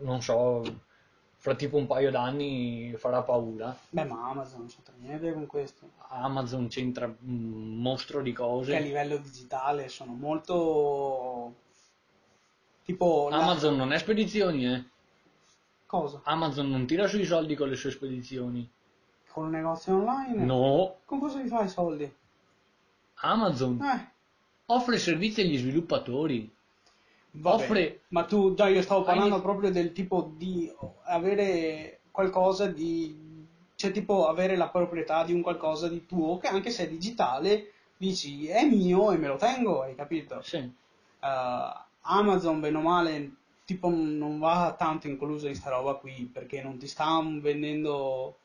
[0.00, 0.62] non so,
[1.36, 3.76] fra tipo un paio d'anni farà paura.
[3.90, 5.90] Beh, ma Amazon non c'entra niente con questo.
[6.08, 8.80] Amazon c'entra un mostro di Che a cose.
[8.80, 11.54] livello digitale sono molto...
[12.84, 13.28] Tipo...
[13.28, 14.84] la- Amazon non è spedizioni, eh.
[15.86, 16.20] Cosa?
[16.24, 18.68] Amazon non tira sui soldi con le sue spedizioni.
[19.32, 20.44] Con un negozio online?
[20.44, 22.14] No, Con cosa li fai i soldi?
[23.20, 24.10] Amazon Eh,
[24.66, 26.54] offre servizi agli sviluppatori.
[27.42, 30.70] Offre- Ma tu, già io stavo parlando Hai- proprio del tipo di
[31.04, 33.26] avere qualcosa di...
[33.74, 37.70] Cioè tipo avere la proprietà di un qualcosa di tuo che anche se è digitale
[37.96, 40.40] dici è mio e me lo tengo, hai capito?
[40.42, 40.56] Sì.
[40.56, 43.30] Eh, Amazon, bene o male,
[43.64, 48.38] tipo non va tanto incluso in sta roba qui perché non ti sta vendendo.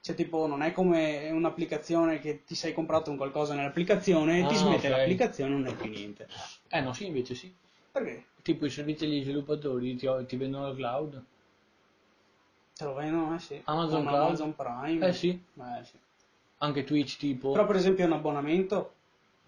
[0.00, 4.58] Cioè, tipo, non è come un'applicazione che ti sei comprato un qualcosa nell'applicazione, ti Ah,
[4.58, 4.96] smette ok.
[4.96, 6.28] l'applicazione non è più niente.
[6.68, 7.52] Eh no, sì, invece sì.
[7.98, 8.24] Perché?
[8.42, 11.22] Tipo i servizi agli sviluppatori ti, ti vendono il cloud.
[12.74, 13.60] Te lo vendono, eh sì.
[13.64, 14.26] Amazon Con Cloud.
[14.26, 15.06] Amazon Prime.
[15.06, 15.28] Eh sì.
[15.30, 15.98] Eh, sì.
[16.58, 17.52] Anche Twitch tipo.
[17.52, 18.92] Però, per esempio, un abbonamento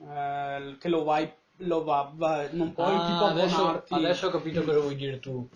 [0.05, 3.95] eh, che lo vai, lo va, va- non puoi Ah, tipo adesso, abbonarti.
[3.95, 5.49] adesso ho capito cosa vuoi dire tu.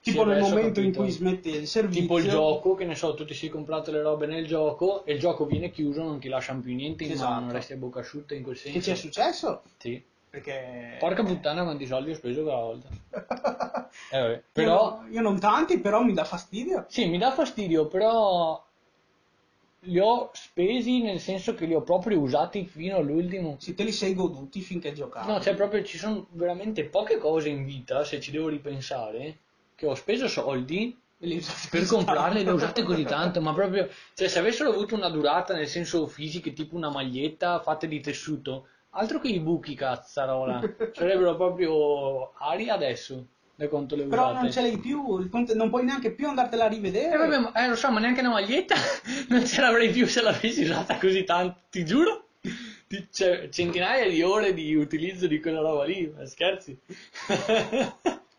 [0.00, 2.02] Tipo Sì, nel momento in cui smetti il servizio.
[2.02, 5.12] Tipo il gioco, che ne so, tu ti sei comprato le robe nel gioco e
[5.14, 7.30] il gioco viene chiuso, non ti lasciano più niente in Esatto.
[7.30, 8.78] mano, resti a bocca asciutta in quel senso.
[8.78, 9.62] Che ci è successo?
[9.78, 10.02] Sì.
[10.32, 10.96] Perché...
[10.98, 12.88] Porca puttana quanti soldi ho speso quella volta.
[14.10, 14.42] Eh.
[14.50, 16.86] Però, Io, io non tanti, però mi dà fastidio.
[16.88, 18.62] sì, mi dà fastidio, però
[19.80, 23.56] li ho spesi nel senso che li ho proprio usati fino all'ultimo.
[23.58, 25.30] Se te li sei goduti finché giocavi.
[25.30, 29.36] No, cioè proprio ci sono veramente poche cose in vita, se ci devo ripensare,
[29.74, 30.98] che ho speso soldi
[31.70, 35.54] per comprarle e le usate così tanto, ma proprio, cioè se avessero avuto una durata
[35.54, 40.60] nel senso fisico, tipo una maglietta fatta di tessuto, altro che i buchi cazzarola,
[40.92, 44.40] sarebbero proprio aria adesso, da quanto le Però usate.
[44.42, 47.14] non ce l'hai più, non puoi neanche più andartela a rivedere.
[47.14, 48.74] Eh, vabbè, ma- eh, lo so, ma neanche una maglietta
[49.28, 52.26] non ce l'avrei più se l'avessi usata così tanto, ti giuro.
[52.88, 56.78] Ti- Cioè, centinaia di ore di utilizzo di quella roba lì, ma scherzi.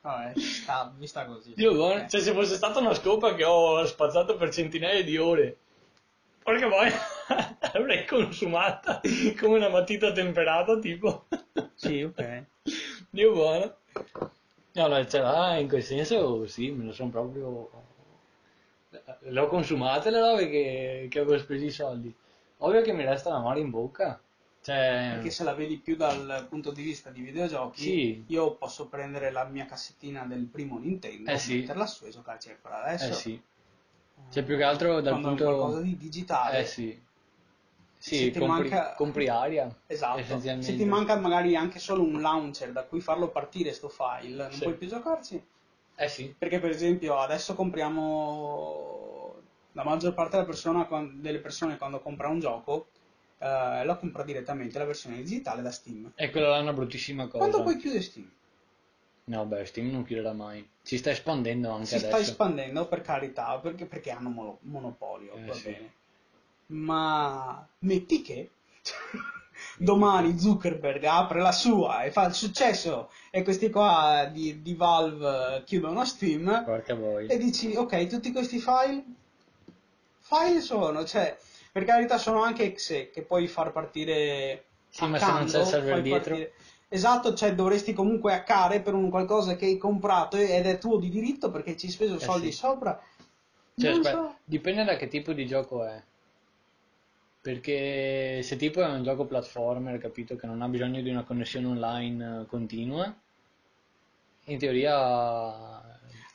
[0.04, 1.54] Vabbè, sta, mi sta così.
[1.56, 2.10] Dio buono, Eh.
[2.10, 5.58] cioè se fosse stata una scopa che ho spazzato per centinaia di ore,
[6.44, 6.68] perché
[7.74, 9.02] l'avrei consumata
[9.39, 11.26] come una matita temperata, tipo.
[11.76, 12.43] Sì, ok.
[13.10, 13.76] Dio buono.
[14.74, 17.69] No, no, cioè, ah, in quel senso sì, me lo sono proprio...
[19.19, 22.13] Le ho consumate le robe che, che avevo speso i soldi.
[22.58, 24.19] Ovvio che mi resta la mare in bocca.
[24.62, 28.24] Cioè, Perché se la vedi più dal punto di vista di videogiochi, Sì.
[28.28, 31.58] io posso prendere la mia cassettina del primo Nintendo, Eh sì.
[31.60, 33.10] metterla su e giocarci ancora adesso.
[33.10, 33.41] eh sì.
[34.30, 35.43] Cioè, più che altro dal Quando punto...
[35.43, 36.60] qualcosa di digitale.
[36.60, 37.02] Eh sì.
[38.06, 39.74] Se Sì, compri, manca- compri aria.
[39.88, 40.38] Esatto.
[40.42, 44.52] Se ti manca magari anche solo un launcher da cui farlo partire sto file, non
[44.52, 44.63] Sì.
[44.63, 45.42] puoi più giocarci.
[45.96, 46.36] Eh sì.
[46.38, 49.36] Perché per esempio adesso compriamo
[49.72, 52.88] la maggior parte della persona- delle persone quando compra un gioco
[53.39, 56.12] eh, la compra direttamente la versione digitale da Steam.
[56.16, 57.38] E quella là è una bruttissima cosa.
[57.38, 58.30] Quando poi chiude Steam?
[59.26, 60.68] No, beh, Steam non chiuderà mai.
[60.82, 62.10] Si sta espandendo anche Si adesso.
[62.12, 65.70] sta espandendo per carità, perché, perché hanno mono- monopolio, Eh, va sì.
[65.72, 65.94] bene.
[66.67, 68.52] Ma metti che
[69.78, 75.63] domani Zuckerberg apre la sua e fa il successo e questi qua di, di Valve
[75.65, 76.63] chiudono Steam
[77.28, 79.04] e dici ok, tutti questi file
[80.19, 81.38] file sono, cioè
[81.71, 85.65] per carità sono anche exe che puoi far partire Sì, ma se non c'è il
[85.65, 86.36] server dietro.
[86.36, 86.54] partire-
[86.88, 91.10] Esatto, cioè dovresti comunque hackare per un qualcosa che hai comprato ed è tuo di
[91.10, 92.58] diritto perché ci hai speso Eh soldi sì.
[92.58, 93.02] sopra.
[93.76, 94.36] Cioè, aspetta, so.
[94.43, 95.99] dipende da che tipo di gioco è.
[97.44, 101.68] Perché se tipo è un gioco platformer, capito, che non ha bisogno di una connessione
[101.68, 103.14] online eh, continua,
[104.46, 105.82] in teoria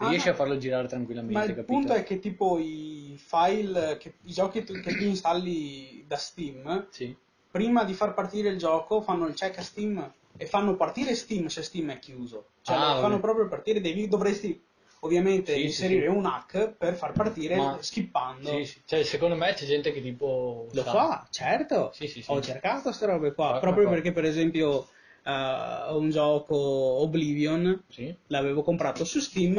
[0.01, 0.33] riesci no.
[0.33, 1.73] a farlo girare Ma tranquillamente, il capito?
[1.73, 7.16] punto è che tipo i file, che, i giochi che tu installi da Steam, Sì.
[7.51, 11.47] prima di far partire il gioco fanno il check a Steam e fanno partire Steam
[11.47, 12.51] se Steam è chiuso.
[12.62, 13.01] Cioè Ah, vabbè.
[13.01, 14.62] fanno proprio partire, devi, dovresti
[15.00, 16.16] ovviamente Sì, sì, inserire sì.
[16.16, 18.48] un hack per far partire Ma- skippando.
[18.48, 18.82] Sì, sì.
[18.84, 20.66] Cioè, secondo me c'è gente che tipo...
[20.72, 21.90] Lo sa- fa, certo.
[21.92, 22.30] Sì, sì, sì.
[22.30, 24.88] Ho cercato queste robe qua, Ma- proprio perché per esempio
[25.24, 28.14] eh, un gioco Oblivion Sì.
[28.26, 29.58] l'avevo comprato su Steam,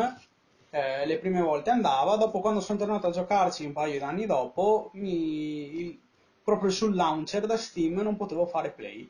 [0.71, 4.91] eh, le prime volte andava, dopo quando sono tornato a giocarci un paio d'anni dopo,
[4.93, 5.99] mi-
[6.43, 9.09] proprio sul launcher da Steam non potevo fare play.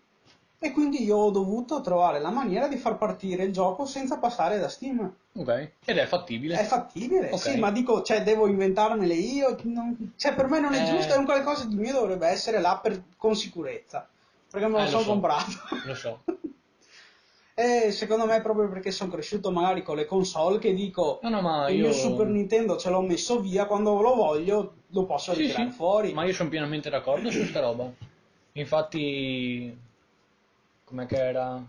[0.61, 4.59] E quindi io ho dovuto trovare la maniera di far partire il gioco senza passare
[4.59, 5.09] da Steam.
[5.33, 5.71] Ok.
[5.85, 6.59] Ed è fattibile.
[6.59, 7.39] È fattibile, Ok.
[7.39, 9.55] sì, ma dico, cioè, devo inventarmele io.
[9.63, 10.85] non- cioè, per me non è Eh.
[10.85, 14.05] giusto, è un qualcosa di mio dovrebbe essere là per- con sicurezza.
[14.51, 15.09] Perché me lo Eh, sono so.
[15.11, 15.51] comprato.
[15.85, 16.23] Lo so.
[17.59, 21.29] E secondo me è proprio perché sono cresciuto magari con le console che dico No,
[21.29, 21.83] no, ma il io...
[21.87, 25.75] mio Super Nintendo ce l'ho messo via, quando lo voglio lo posso Sì, ritirare sì,
[25.75, 26.13] fuori.
[26.13, 27.91] Ma io sono pienamente d'accordo su sta roba.
[28.53, 29.77] Infatti,
[30.89, 31.63] com'è che era?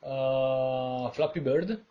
[0.00, 1.84] Uh, Flappy Bird.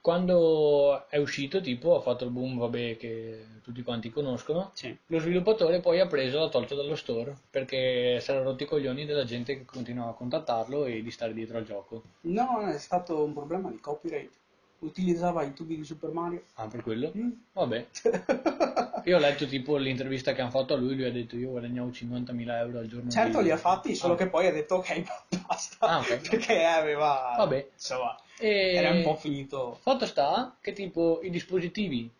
[0.00, 4.72] Quando è uscito, tipo, ha fatto il boom, vabbè, che tutti quanti conoscono.
[4.74, 4.96] Sì.
[5.06, 8.66] Lo sviluppatore poi ha preso e l'ha tolto dallo store perché si era rotti i
[8.66, 12.02] coglioni della gente che continuava a contattarlo e di stare dietro al gioco.
[12.22, 14.41] No, è stato un problema di copyright.
[14.82, 16.42] Utilizzava i tubi di Super Mario.
[16.54, 17.12] Ah, per quello?
[17.16, 17.30] Mm.
[17.52, 17.86] Vabbè.
[19.04, 21.88] Io ho letto tipo l'intervista che hanno fatto a lui, lui ha detto io guadagnavo
[21.90, 23.10] 50.000 euro al giorno.
[23.10, 24.16] Certo di- li ha fatti, solo Ah.
[24.16, 25.02] che poi ha detto ok,
[25.46, 25.86] basta.
[25.86, 26.28] Ah, ok.
[26.28, 27.34] Perché aveva...
[27.36, 27.68] Vabbè.
[27.72, 28.74] Insomma, E...
[28.74, 29.76] era un po' finito.
[29.82, 32.10] Fatto sta che tipo i dispositivi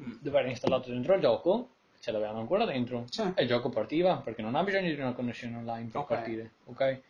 [0.00, 0.12] Mm.
[0.20, 3.22] dove era installato dentro il gioco ce l'avevano ancora dentro Sì.
[3.34, 6.06] e il gioco partiva perché non ha bisogno di una connessione online per Ok.
[6.06, 7.00] partire, ok?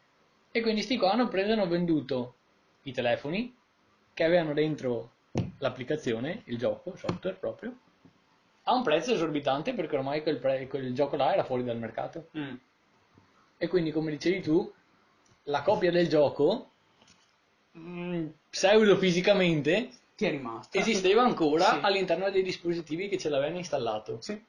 [0.52, 2.36] E quindi sti qua hanno preso e hanno venduto
[2.84, 3.54] i telefoni
[4.18, 5.12] che avevano dentro
[5.59, 7.72] l'applicazione, il gioco, il software proprio,
[8.64, 12.28] a un prezzo esorbitante perché ormai quel, pre- quel gioco là era fuori dal mercato.
[12.37, 12.54] Mm.
[13.59, 14.72] E quindi, come dicevi tu,
[15.44, 16.72] la copia del gioco,
[17.78, 20.76] mm, pseudo fisicamente, Ti è rimasto.
[20.76, 21.78] esisteva ancora Sì.
[21.83, 24.20] all'interno dei dispositivi che ce l'avevano installato.
[24.20, 24.44] Sì,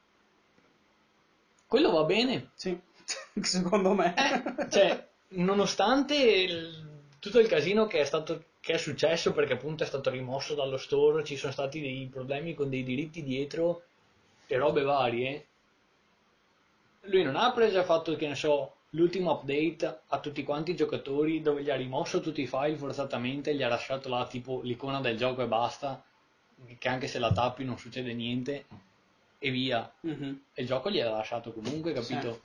[1.68, 2.50] Quello va bene.
[2.56, 2.76] sì.
[3.40, 4.16] Secondo me.
[4.18, 6.88] Eh, cioè, nonostante il-
[7.20, 10.78] tutto il casino che è stato che è successo perché appunto è stato rimosso dallo
[10.78, 13.84] store, ci sono stati dei problemi con dei diritti dietro
[14.48, 15.46] e robe varie.
[17.02, 20.76] Lui non ha preso ha fatto, che ne so, l'ultimo update a tutti quanti i
[20.76, 25.00] giocatori dove gli ha rimosso tutti i file forzatamente, gli ha lasciato là tipo l'icona
[25.00, 26.04] del gioco e basta,
[26.78, 28.66] che anche se la tappi non succede niente
[29.38, 29.90] e via.
[30.02, 30.44] Mhm.
[30.54, 32.42] E il gioco gliel'ha lasciato comunque, capito?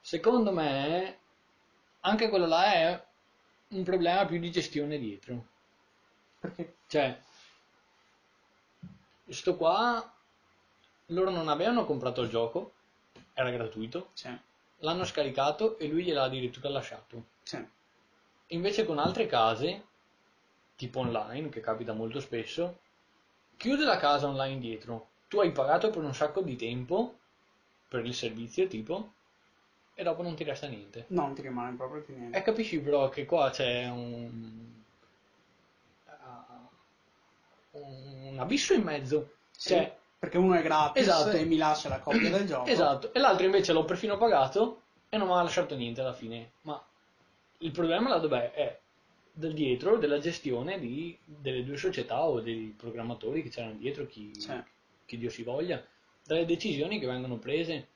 [0.00, 1.18] Secondo me,
[2.00, 3.04] anche quello là è
[3.70, 5.46] un problema più di gestione dietro.
[6.40, 6.76] Perché?
[6.88, 7.18] Cioè,
[9.28, 10.12] sto qua,
[11.06, 12.74] loro non avevano comprato il gioco,
[13.32, 14.28] era gratuito, Sì,
[14.78, 17.24] l'hanno scaricato e lui gliel'ha addirittura lasciato.
[17.44, 17.58] sì.
[18.48, 19.86] Invece con altre case,
[20.76, 22.80] tipo online, che capita molto spesso,
[23.56, 25.08] chiude la casa online dietro.
[25.28, 27.18] Tu hai pagato per un sacco di tempo
[27.88, 29.12] per il servizio, tipo,
[30.00, 31.04] e dopo non ti resta niente.
[31.08, 32.38] No, non ti rimane proprio più niente.
[32.38, 34.82] E capisci però che qua c'è un...
[37.72, 39.34] un abisso in mezzo.
[39.50, 41.36] Sì, Cioè, perché uno è gratis Esatto.
[41.36, 42.64] e mi lascia la copia del gioco.
[42.70, 44.80] Esatto, e l'altro invece l'ho perfino pagato
[45.10, 46.52] e non mi ha lasciato niente alla fine.
[46.62, 46.82] Ma
[47.58, 48.52] il problema là dov'è?
[48.52, 48.78] È
[49.32, 54.32] del dietro della gestione di- delle due società o dei programmatori che c'erano dietro, chi,
[54.40, 54.52] Sì.
[55.04, 55.84] chi Dio si voglia,
[56.24, 57.88] dalle decisioni che vengono prese.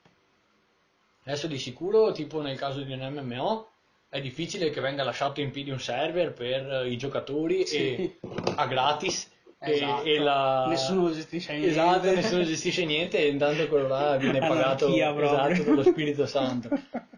[1.24, 3.68] Adesso di sicuro, tipo nel caso di un MMO,
[4.08, 7.78] è difficile che venga lasciato in piedi un server per eh, i giocatori Sì.
[7.78, 8.18] e
[8.56, 9.30] a gratis.
[9.58, 10.02] e- Esatto.
[10.04, 10.66] E, la...
[10.68, 11.70] Nessuno gestisce niente.
[11.70, 16.68] Esatto, nessuno gestisce niente e intanto quello là viene pagato esatto, dallo Spirito Santo.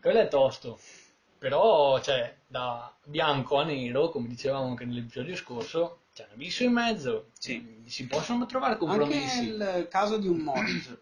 [0.00, 0.78] Quello è tosto.
[1.38, 6.72] Però, cioè, da bianco a nero, come dicevamo anche nell'episodio scorso, c'è un abisso in
[6.72, 7.26] mezzo.
[7.38, 7.82] Sì.
[7.84, 9.56] Si possono trovare Anche compromessi.
[9.56, 11.00] nel caso di un mod,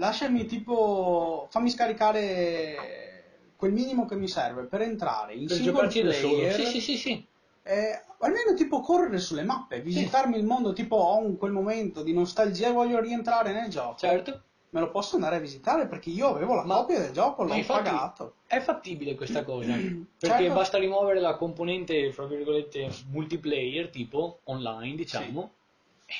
[0.00, 6.52] lasciami tipo, fammi scaricare quel minimo che mi serve per entrare in per single player,
[6.54, 7.26] Sì, sì, sì, sì.
[7.64, 12.14] eh, almeno tipo correre sulle mappe, visitarmi il mondo, tipo ho un, quel momento di
[12.14, 13.98] nostalgia e voglio rientrare nel gioco.
[13.98, 14.42] Certo.
[14.72, 17.54] Me lo posso andare a visitare perché io avevo la Ma- copia del gioco, l'ho
[17.54, 18.34] infatti- pagato.
[18.46, 20.54] È fattibile questa cosa, perché Certo.
[20.54, 25.50] basta rimuovere la componente, fra virgolette, multiplayer, tipo online, diciamo,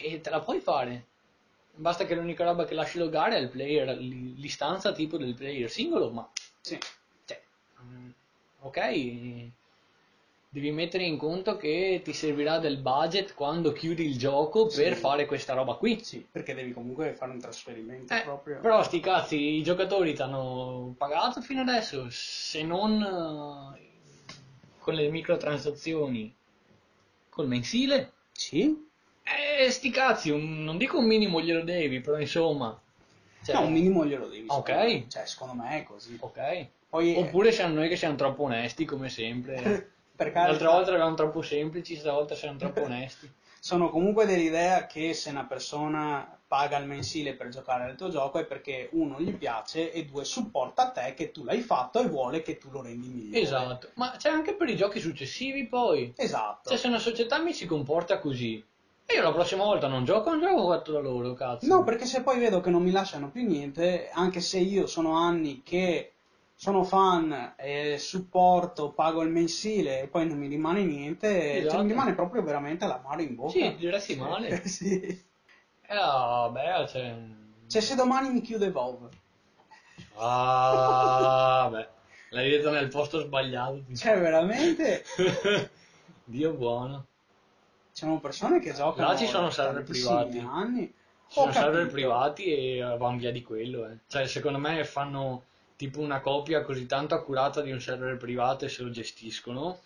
[0.02, 1.06] e te la puoi fare.
[1.74, 6.10] Basta che l'unica roba che lasci logare è il player, l'istanza tipo del player singolo,
[6.10, 6.28] ma
[6.60, 6.78] Sì.
[7.24, 7.40] cioè,
[7.82, 8.10] mm,
[8.60, 9.50] ok,
[10.52, 15.00] devi mettere in conto che ti servirà del budget quando chiudi il gioco per Sì.
[15.00, 16.02] fare questa roba qui.
[16.02, 18.60] Sì, perché devi comunque fare un trasferimento Eh, proprio.
[18.60, 23.88] Però sti cazzi, i giocatori ti hanno pagato fino adesso, se non eh,
[24.80, 26.34] con le microtransazioni,
[27.28, 28.12] col mensile.
[28.32, 28.88] Sì?
[29.36, 32.78] Eh, sti cazzi, un- non dico un minimo glielo devi, però insomma.
[33.42, 34.46] cioè, no, un minimo glielo devi.
[34.48, 34.68] Ok.
[34.68, 35.04] secondo.
[35.08, 36.16] Cioè, secondo me è così.
[36.20, 36.66] Ok.
[36.88, 39.92] Poi, eh, Oppure siamo noi che siamo troppo onesti, come sempre.
[40.16, 43.30] L'altra volta eravamo troppo semplici, stavolta siamo troppo onesti.
[43.60, 48.38] sono comunque dell'idea che se una persona paga il mensile per giocare al tuo gioco
[48.38, 52.42] è perché uno gli piace e due supporta te che tu l'hai fatto e vuole
[52.42, 53.40] che tu lo rendi migliore.
[53.40, 53.90] Esatto.
[53.94, 56.12] Ma c'è anche per i giochi successivi poi.
[56.16, 56.70] Esatto.
[56.70, 58.62] Cioè, se una società mi si comporta così,
[59.10, 61.66] e io la prossima volta non gioco, non gioco fatto da loro, cazzo.
[61.66, 65.16] No, perché se poi vedo che non mi lasciano più niente, anche se io sono
[65.16, 66.12] anni che
[66.54, 71.74] sono fan e supporto, pago il mensile e poi non mi rimane niente, Esatto.
[71.74, 73.50] cioè, mi rimane proprio veramente l'amaro in bocca.
[73.52, 74.64] Sì, diresti male.
[74.68, 75.00] sì.
[75.00, 77.14] Eh, vabbè, cioè...
[77.66, 79.08] Cioè se domani mi chiude Vov,
[80.16, 81.88] Ah, vabbè.
[82.30, 83.82] L'hai detto nel posto sbagliato.
[83.96, 85.04] cioè veramente
[86.24, 87.06] Dio buono.
[87.92, 90.38] Ci sono persone che giocano Là ci sono server privati.
[90.38, 90.86] anni.
[91.28, 91.92] Ci sono Ho server capito.
[91.92, 93.98] privati e vanno via di quello, eh.
[94.08, 95.44] Cioè, secondo me fanno
[95.76, 99.78] tipo una copia così tanto accurata di un server privato e se lo gestiscono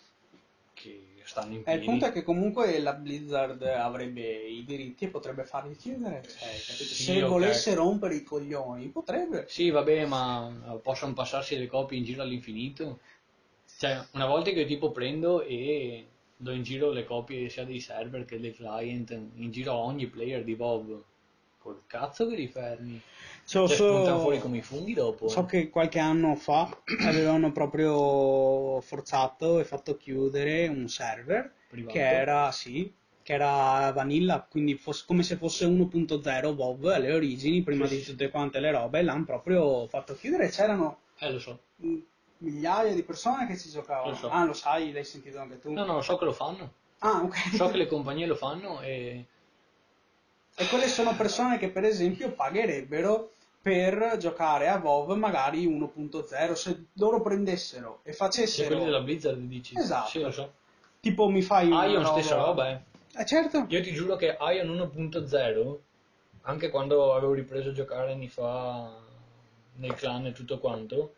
[0.73, 1.85] che stanno in Eh, il piedi.
[1.85, 6.21] punto è che comunque la Blizzard avrebbe i diritti e potrebbe farli chiudere.
[6.23, 6.83] Cioè, capito?
[6.93, 7.29] Sì, Se ok.
[7.29, 9.45] volesse rompere i coglioni, potrebbe.
[9.47, 12.99] Sì, vabbè, ma possono passarsi le copie in giro all'infinito.
[13.77, 17.79] Cioè, una volta che io tipo prendo e do in giro le copie sia dei
[17.79, 21.03] server che dei client, in giro a ogni player di WoW,
[21.57, 22.99] col cazzo che li fermi.
[23.43, 25.25] So, Cioè, so- fuori come i funghi dopo.
[25.27, 25.45] so eh.
[25.45, 26.69] che qualche anno fa
[27.05, 31.97] avevano proprio forzato e fatto chiudere un server Privato.
[31.97, 32.91] che era, sì,
[33.23, 38.03] che era vanilla, quindi fosse- come se fosse 1.0 WoW alle origini, prima Sì, di
[38.03, 40.49] tutte quante le robe, l'hanno proprio fatto chiudere.
[40.49, 41.59] C'erano Eh, lo so.
[42.39, 44.11] Migliaia di persone che ci giocavano.
[44.11, 44.29] Lo so.
[44.29, 45.71] Ah, lo sai, l'hai sentito anche tu.
[45.71, 46.71] No, no, so che lo fanno.
[46.99, 47.55] Ah, ok.
[47.55, 49.25] So che le compagnie lo fanno e...
[50.57, 53.31] E quelle sono persone che per esempio pagherebbero
[53.61, 59.37] per giocare a WoW magari 1.0 se loro prendessero e Se facessero quelli della Blizzard
[59.37, 59.77] dici.
[59.77, 60.09] Esatto.
[60.09, 60.53] Sì, lo so.
[60.99, 62.11] tipo mi fai Ion roba...
[62.11, 62.79] stessa roba, eh.
[63.17, 63.65] Eh, certo.
[63.67, 65.77] Io ti giuro che Ion 1.0,
[66.43, 68.91] anche quando avevo ripreso a giocare anni fa
[69.75, 71.15] nel clan e tutto quanto,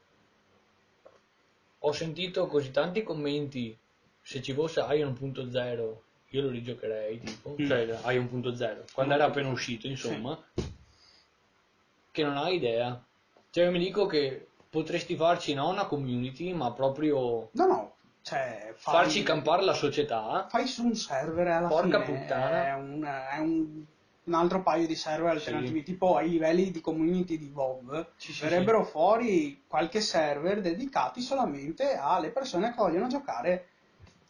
[1.79, 3.77] ho sentito così tanti commenti,
[4.21, 5.95] se ci fosse Ion 1.0
[6.31, 7.67] io lo rigiocherei, tipo, Mm.
[7.67, 10.37] cioè Ion 1.0, quando era appena uscito, insomma,
[12.11, 13.01] che non hai idea.
[13.49, 18.73] Cioè io mi dico che potresti farci non una community, ma proprio No, no, cioè
[18.75, 20.45] fai, farci campare la società.
[20.49, 22.67] fai su un server alla Porca fine puttana.
[22.67, 23.83] è, un, è un,
[24.27, 28.41] un altro paio di server alternativi, tipo ai livelli di community di WoW, Sì, sì,
[28.43, 33.67] verrebbero fuori qualche server dedicati solamente alle persone che vogliono giocare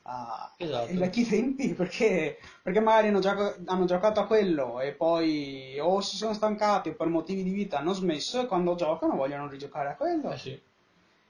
[0.03, 0.89] a- Esatto.
[0.89, 5.99] ai vecchi tempi, perché, perché magari hanno, gioco- hanno giocato a quello e poi o
[5.99, 9.89] si sono stancati o per motivi di vita hanno smesso e quando giocano vogliono rigiocare
[9.89, 10.31] a quello.
[10.31, 10.61] Eh sì.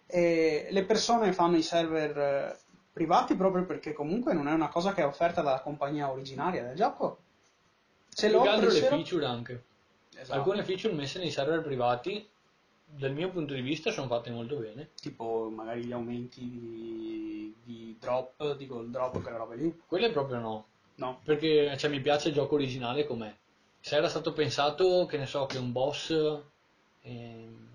[0.06, 2.58] E le persone fanno i server eh,
[2.94, 6.76] privati proprio perché comunque non è una cosa che è offerta dalla compagnia originaria del
[6.76, 7.20] gioco.
[8.18, 9.64] Se Più che altro le feature anche.
[10.18, 10.40] Esatto.
[10.40, 12.28] Alcune feature messe nei server privati
[12.84, 14.90] dal mio punto di vista sono fatte molto bene.
[15.00, 19.82] Tipo magari gli aumenti di, di drop, di gold drop, quelle robe lì.
[19.86, 20.66] Quelle proprio no,
[20.96, 21.20] No.
[21.24, 23.32] perché cioè, mi piace il gioco originale com'è.
[23.80, 26.10] Se era stato pensato, che ne so, che un boss
[27.04, 27.68] ehm,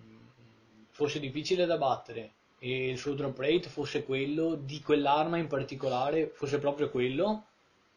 [0.91, 6.33] fosse difficile da battere e il suo drop rate fosse quello, di quell'arma in particolare
[6.35, 7.45] fosse proprio quello,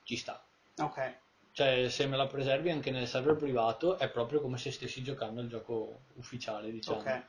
[0.03, 0.39] ci sta.
[0.77, 1.23] Ok.
[1.55, 5.39] Cioè, se me la preservi anche nel server privato, è proprio come se stessi giocando
[5.39, 6.97] il gioco ufficiale, diciamo.
[6.99, 7.23] Ok.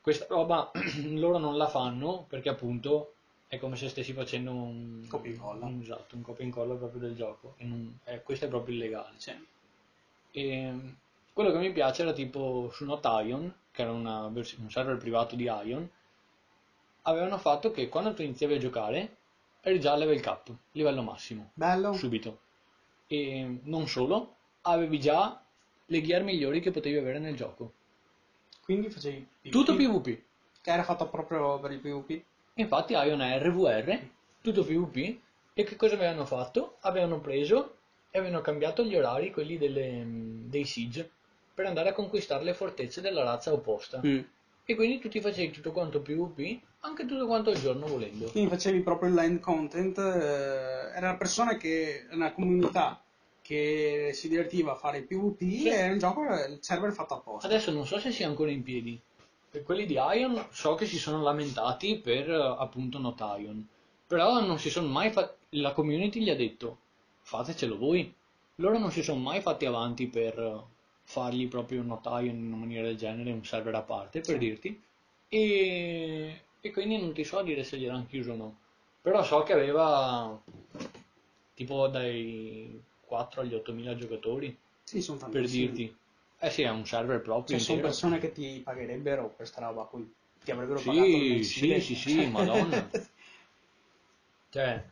[0.00, 0.72] Questa roba
[1.14, 3.14] loro non la fanno perché appunto
[3.46, 5.64] è come se stessi facendo un Copia e incolla.
[5.66, 7.54] un- esatto, un copia e incolla proprio del gioco.
[7.58, 9.14] E non- eh, questo è proprio illegale.
[9.18, 9.46] Sì.
[10.32, 10.72] E
[11.32, 15.36] quello che mi piace era tipo su Not Ion, che era una un server privato
[15.36, 15.88] di Ion,
[17.02, 19.16] avevano fatto che quando tu iniziavi a giocare
[19.60, 21.92] eri già a level cap, livello massimo Bello.
[21.92, 22.48] subito.
[23.12, 25.42] E non solo, avevi già
[25.86, 27.72] le gear migliori che potevi avere nel gioco.
[28.62, 30.22] Quindi facevi PvP, Tutto PvP.
[30.62, 32.22] Che era fatto proprio per il PvP.
[32.54, 33.98] Infatti Ion è RVR,
[34.40, 35.18] tutto PvP.
[35.54, 36.76] E che cosa avevano fatto?
[36.82, 37.78] Avevano preso
[38.12, 41.10] e avevano cambiato gli orari, quelli delle, dei siege,
[41.52, 44.00] per andare a conquistare le fortezze della razza opposta.
[44.06, 44.20] Mm.
[44.70, 48.30] E quindi tu ti facevi tutto quanto PvP, anche tutto quanto il giorno volendo.
[48.30, 49.98] Quindi facevi proprio il land content.
[49.98, 53.02] eh, era una persona che, una comunità
[53.42, 55.66] che si divertiva a fare il PvP Sì.
[55.66, 57.48] e era un gioco, il server fatto apposta.
[57.48, 58.96] Adesso non so se sia ancora in piedi.
[59.50, 63.66] Per quelli di Ion so che si sono lamentati per eh, appunto Not Ion.
[64.06, 65.58] Però non si sono mai fatti.
[65.58, 66.78] La community gli ha detto
[67.22, 68.14] fatecelo voi.
[68.56, 70.60] Loro non si sono mai fatti avanti per eh,
[71.10, 74.38] fargli proprio un Not Ion in una maniera del genere, un server a parte per
[74.38, 74.38] Sì.
[74.38, 74.80] dirti.
[75.28, 78.56] E, e quindi non ti so dire se gliel'hanno chiuso o no.
[79.02, 80.40] Però so che aveva
[81.54, 85.94] tipo dai 4 agli 8000 giocatori Sì, sono per dirti.
[86.38, 90.08] Eh sì, è un server proprio Cioè, sono persone che ti pagherebbero questa roba qui.
[90.42, 91.80] Ti avrebbero pagato Sì, mensile.
[91.80, 92.88] sì, sì, sì, madonna.
[94.50, 94.82] Cioè,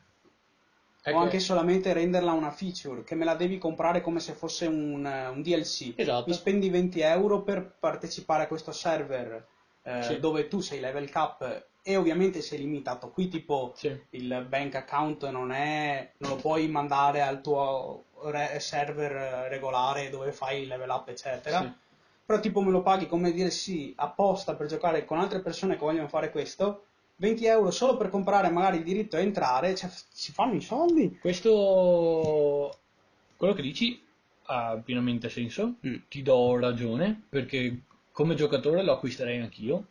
[1.02, 4.32] è o che- anche solamente renderla una feature, che me la devi comprare come se
[4.32, 5.92] fosse un, eh, un DLC.
[5.96, 6.24] Esatto.
[6.28, 9.46] Mi spendi 20 euro per partecipare a questo server
[9.82, 10.18] eh, Sì.
[10.20, 13.08] dove tu sei level cap e ovviamente sei limitato.
[13.10, 13.98] Qui tipo Sì.
[14.10, 20.32] il bank account non, è, non lo puoi mandare al tuo re- server regolare dove
[20.32, 21.60] fai il level up, eccetera.
[21.60, 21.72] Sì.
[22.26, 25.80] Però tipo me lo paghi come dire sì, apposta per giocare con altre persone che
[25.84, 26.87] vogliono fare questo.
[27.18, 31.18] 20 euro solo per comprare magari il diritto a entrare, cioè si fanno i soldi.
[31.20, 32.76] Questo,
[33.36, 34.00] quello che dici
[34.50, 35.96] ha pienamente senso, Mm.
[36.08, 37.80] ti do ragione, perché
[38.12, 39.86] come giocatore lo acquisterei anch'io,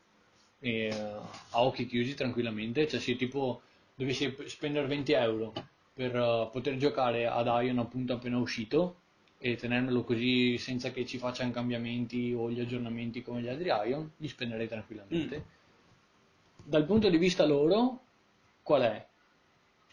[0.60, 3.62] e, eh, a occhi chiusi tranquillamente, cioè se tipo
[3.94, 5.54] dovessi spendere 20 euro
[5.94, 8.96] per eh, poter giocare ad Ion appunto appena uscito
[9.40, 14.12] e tenermelo così senza che ci facciano cambiamenti o gli aggiornamenti come gli altri Ion,
[14.18, 15.46] li spenderei tranquillamente.
[16.70, 18.00] Dal punto di vista loro,
[18.62, 19.06] qual è?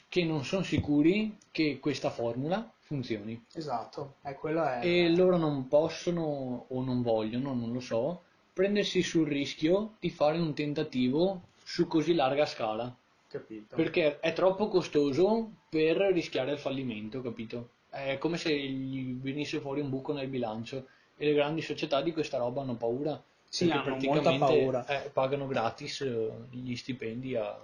[0.08, 4.80] Che non sono sicuri che questa formula funzioni Esatto, e quello è...
[4.84, 8.22] e loro non possono o non vogliono, non lo so,
[8.52, 12.92] prendersi sul rischio di fare un tentativo su così larga scala,
[13.28, 13.76] Capito.
[13.76, 17.68] perché è troppo costoso per rischiare il fallimento, capito?
[17.88, 22.12] È come se gli venisse fuori un buco nel bilancio e le grandi società di
[22.12, 23.22] questa roba hanno paura.
[23.54, 24.84] Sì, hanno molta paura.
[24.86, 27.56] eh, pagano gratis eh, gli stipendi a-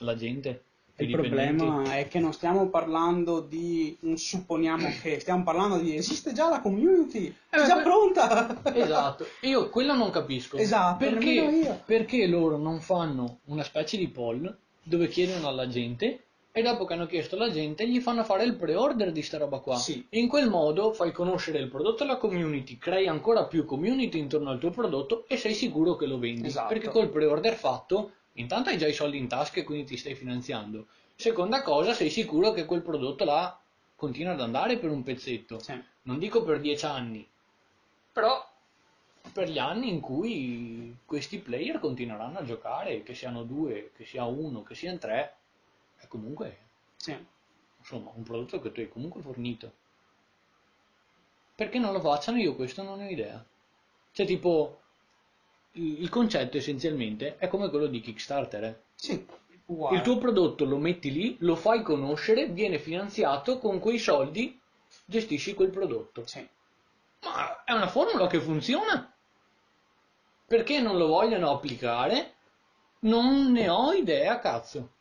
[0.00, 0.62] alla gente.
[0.98, 6.32] Il problema è che non stiamo parlando di un supponiamo che, stiamo parlando di esiste
[6.32, 8.74] già la community, è Eh, già que- pronta.
[8.74, 10.56] Esatto, io quello non capisco.
[10.56, 14.52] Esatto, perché, perché loro non fanno una specie di poll
[14.82, 16.24] dove chiedono alla gente
[16.56, 19.58] e dopo che hanno chiesto alla gente gli fanno fare il pre-order di sta roba
[19.58, 19.76] qua.
[19.76, 20.06] Sì.
[20.12, 24.58] In quel modo fai conoscere il prodotto alla community, crei ancora più community intorno al
[24.58, 26.46] tuo prodotto e sei sicuro che lo vendi.
[26.46, 26.68] Esatto.
[26.72, 30.14] Perché col pre-order fatto, intanto hai già i soldi in tasca e quindi ti stai
[30.14, 30.86] finanziando.
[31.14, 33.60] Seconda cosa, sei sicuro che quel prodotto là
[33.94, 35.78] continua ad andare per un pezzetto Sì.
[36.04, 37.28] non dico per dieci anni,
[38.10, 38.42] però
[39.30, 44.24] per gli anni in cui questi player continueranno a giocare, che siano due, che sia
[44.24, 45.34] uno, che siano tre,
[45.98, 46.58] è comunque
[46.96, 47.16] Sì.
[47.78, 49.72] insomma un prodotto che tu hai comunque fornito.
[51.54, 53.44] Perché non lo facciano io questo non ne ho idea.
[54.12, 54.80] Cioè tipo
[55.72, 58.64] il concetto essenzialmente è come quello di Kickstarter.
[58.64, 58.80] eh.
[58.94, 59.26] Sì,
[59.66, 59.96] uguale.
[59.96, 64.58] Il tuo prodotto lo metti lì, lo fai conoscere, viene finanziato, con quei soldi
[65.04, 66.26] gestisci quel prodotto.
[66.26, 66.46] Sì.
[67.22, 69.12] Ma è una formula che funziona.
[70.46, 72.34] Perché non lo vogliono applicare?
[73.00, 74.92] Non ne ho idea, cazzo.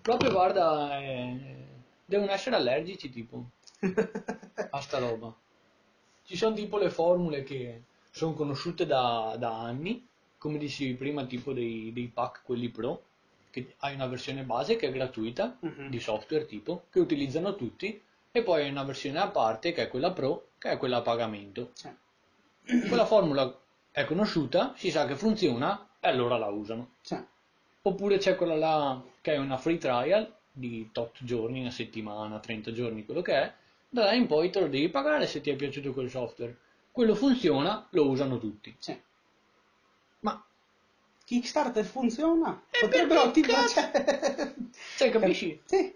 [0.00, 1.56] Proprio guarda, eh,
[2.04, 3.50] devono essere allergici tipo
[4.70, 5.34] a sta roba.
[6.24, 11.52] Ci sono tipo le formule che sono conosciute da, da anni, come dicevi prima, tipo
[11.52, 13.02] dei, dei pack, quelli pro,
[13.50, 15.88] che hai una versione base che è gratuita, Mhm.
[15.88, 19.88] di software tipo, che utilizzano tutti, e poi hai una versione a parte che è
[19.88, 21.70] quella pro, che è quella a pagamento.
[21.72, 21.88] Sì.
[22.86, 23.58] Quella formula
[23.90, 26.90] è conosciuta, si sa che funziona, e allora la usano.
[27.00, 27.16] Sì.
[27.82, 32.72] Oppure c'è quella là che è una free trial di tot giorni, una settimana, 30
[32.72, 33.52] giorni, quello che è.
[33.90, 36.56] Da là in poi te lo devi pagare se ti è piaciuto quel software.
[36.90, 38.74] Quello funziona, lo usano tutti.
[38.78, 38.98] Sì.
[40.20, 40.42] Ma,
[41.24, 42.62] Kickstarter funziona?
[42.70, 43.74] Eh, Potrebbero cazzo?
[43.74, 44.54] cioè-
[44.96, 45.60] cioè, capisci?
[45.64, 45.94] Sì.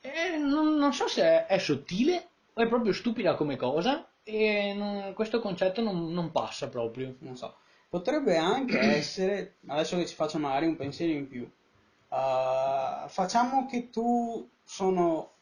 [0.00, 4.72] Eh, non, non so se è, è sottile o è proprio stupida come cosa e
[4.76, 7.16] non- questo concetto non, non passa proprio.
[7.20, 7.56] non so,
[7.88, 11.48] potrebbe anche essere, adesso che ci faccio magari un pensiero in più,
[12.14, 15.32] uh, facciamo che tu sono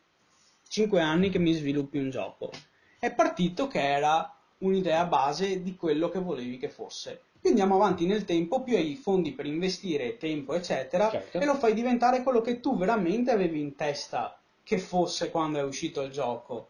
[0.68, 2.50] 5 anni che mi sviluppi un gioco.
[2.98, 7.20] È partito che era un'idea base di quello che volevi che fosse.
[7.40, 11.40] Più andiamo avanti nel tempo, più hai fondi per investire, tempo, eccetera, Certo.
[11.40, 15.64] e lo fai diventare quello che tu veramente avevi in testa che fosse quando è
[15.64, 16.68] uscito il gioco.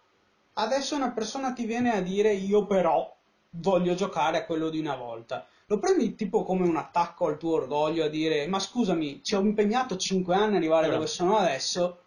[0.54, 3.14] Adesso una persona ti viene a dire io però
[3.54, 5.46] voglio giocare a quello di una volta.
[5.66, 9.40] Lo prendi tipo come un attacco al tuo orgoglio a dire ma scusami, ci ho
[9.40, 11.98] impegnato 5 anni ad arrivare Però- dove sono adesso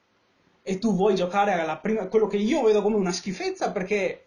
[0.62, 4.26] e tu vuoi giocare alla prima, quello che io vedo come una schifezza perché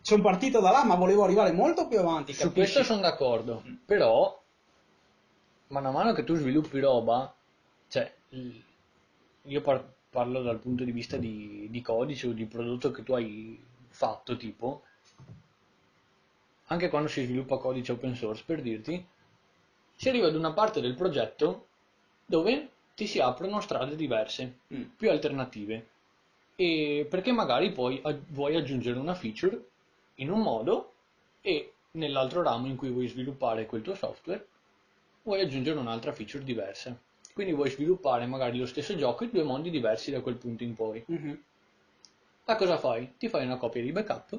[0.00, 2.32] sono partito da là ma volevo arrivare molto più avanti.
[2.34, 2.72] Su capisci?
[2.72, 4.40] questo sono d'accordo, però
[5.68, 7.34] man mano che tu sviluppi roba,
[7.88, 8.12] cioè
[9.42, 13.14] io par- parlo dal punto di vista di, di codice o di prodotto che tu
[13.14, 14.82] hai fatto, tipo,
[16.68, 19.04] anche quando si sviluppa codice open source, per dirti,
[19.96, 21.66] si arriva ad una parte del progetto
[22.26, 24.82] dove ti si aprono strade diverse, Mm.
[24.96, 25.86] più alternative,
[26.56, 29.60] e perché magari poi vuoi aggiungere una feature
[30.16, 30.92] in un modo
[31.40, 34.46] e nell'altro ramo in cui vuoi sviluppare quel tuo software
[35.22, 36.96] vuoi aggiungere un'altra feature diversa.
[37.32, 40.74] Quindi vuoi sviluppare magari lo stesso gioco in due mondi diversi da quel punto in
[40.74, 41.04] poi.
[41.08, 41.44] Mhm.
[42.46, 43.16] Ma cosa fai?
[43.16, 44.38] Ti fai una copia di backup,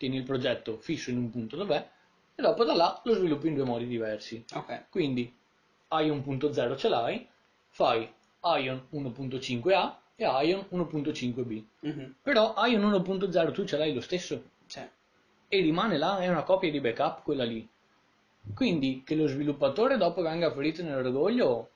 [0.00, 1.86] tieni il progetto fisso in un punto dov'è
[2.34, 4.42] e dopo da là lo sviluppi in due modi diversi.
[4.54, 4.86] Ok.
[4.88, 5.30] Quindi
[5.90, 7.28] Ion 1.0 ce l'hai,
[7.68, 8.10] fai
[8.62, 11.62] Ion 1.5a e Ion 1.5b.
[11.80, 12.14] Mhm.
[12.22, 14.80] Però Ion 1.0 tu ce l'hai lo stesso Sì.
[15.48, 17.68] e rimane là, è una copia di backup quella lì.
[18.54, 21.68] Quindi che lo sviluppatore dopo venga ferito nell'orgoglio,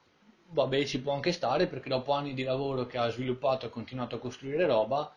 [0.48, 4.16] vabbè ci può anche stare perché dopo anni di lavoro che ha sviluppato e continuato
[4.16, 5.14] a costruire roba,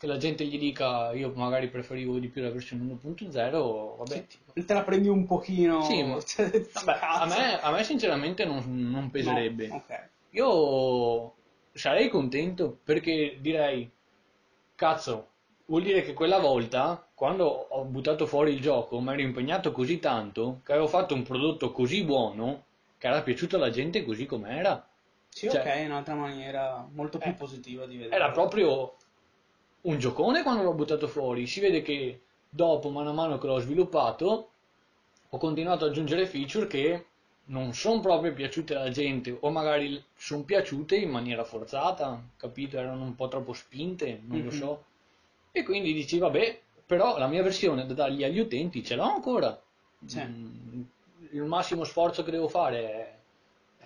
[0.00, 4.24] che la gente gli dica io magari preferivo di più la versione 1.0, vabbè.
[4.54, 5.82] Sì, te la prendi un pochino.
[5.82, 9.68] Sì, ma- cioè, Vabbè, a me, a me sinceramente non, non No, peserebbe.
[9.68, 10.08] ok.
[10.30, 11.34] Io
[11.72, 13.90] sarei contento perché direi,
[14.74, 15.28] cazzo,
[15.66, 19.98] vuol dire che quella volta, quando ho buttato fuori il gioco, mi ero impegnato così
[19.98, 22.64] tanto che avevo fatto un prodotto così buono
[22.96, 24.82] che era piaciuto alla gente così com'era.
[25.28, 28.14] Sì, Cioè- ok, è un'altra maniera molto più Eh, positiva di vedere.
[28.16, 28.96] Era proprio
[29.82, 31.46] un giocone quando l'ho buttato fuori.
[31.46, 34.50] Si vede che dopo, mano a mano che l'ho sviluppato,
[35.30, 37.06] ho continuato ad aggiungere feature che
[37.46, 42.78] non sono proprio piaciute alla gente, o magari sono piaciute in maniera forzata, capito?
[42.78, 44.56] Erano un po' troppo spinte, non lo Mhm.
[44.56, 44.84] so.
[45.52, 49.60] E quindi dici, vabbè, però la mia versione da dargli agli utenti ce l'ho ancora.
[50.04, 50.18] Sì.
[50.20, 50.82] Mm,
[51.32, 53.19] Il massimo sforzo che devo fare è,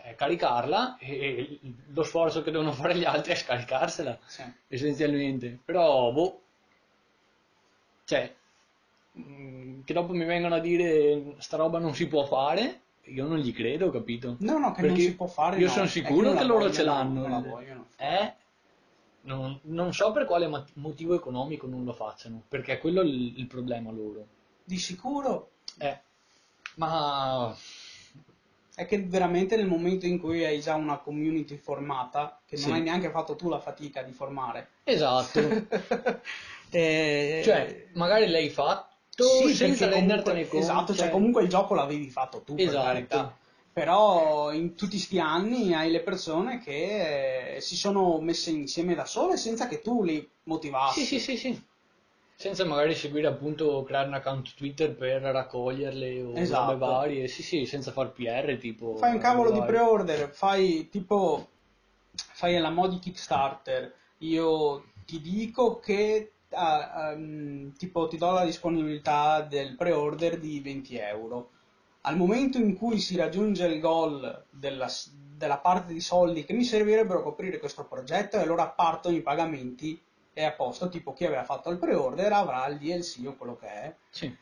[0.05, 4.43] è caricarla e lo sforzo che devono fare gli altri è scaricarsela Sì.
[4.69, 5.59] essenzialmente.
[5.65, 6.41] Però, boh,
[8.05, 8.35] cioè,
[9.19, 13.39] mm, che dopo mi vengono a dire sta roba non si può fare, io non
[13.39, 14.37] gli credo, capito?
[14.41, 15.57] No, no, che non Perché si può fare.
[15.57, 15.73] Io no.
[15.73, 17.27] sono sicuro non che, la loro vogliono, ce l'hanno.
[17.27, 17.87] Non vogliono.
[17.97, 18.35] Eh?
[19.23, 23.47] Non, non so per quale motivo economico non lo facciano, perché è quello il, il
[23.47, 24.27] problema loro.
[24.63, 25.99] Di sicuro Eh,
[26.77, 27.57] ma
[28.75, 32.71] è che veramente nel momento in cui hai già una community formata, che non Sì.
[32.73, 34.69] hai neanche fatto tu la fatica di formare.
[34.85, 35.41] esatto,
[36.71, 40.65] Eh, cioè, magari l'hai fatto sì, senza rendertene conto.
[40.65, 42.85] Esatto, cioè comunque il gioco l'avevi fatto tu, per Esatto.
[42.85, 43.37] carità.
[43.73, 49.37] Però in tutti sti anni hai le persone che si sono messe insieme da sole
[49.37, 51.05] senza che tu li motivassi.
[51.05, 51.63] Sì, sì, sì, sì.
[52.37, 56.73] Senza magari seguire appunto, creare un account Twitter per raccoglierle o Esatto.
[56.73, 57.29] robe varie.
[57.29, 58.97] Sì, sì, senza far PR, tipo...
[58.97, 61.49] Fai un cavolo di pre-order, fai tipo,
[62.15, 68.45] fai la mod di Kickstarter, io ti dico che ah, ehm, tipo ti do la
[68.45, 71.51] disponibilità del pre-order di 20 euro.
[72.03, 76.65] Al momento in cui si raggiunge il goal della, della parte di soldi che mi
[76.65, 79.99] servirebbero a coprire questo progetto, e allora partono i pagamenti
[80.35, 83.67] e a posto, tipo chi aveva fatto il pre-order avrà il DLC o quello che
[83.67, 83.95] è.
[84.11, 84.37] Sì.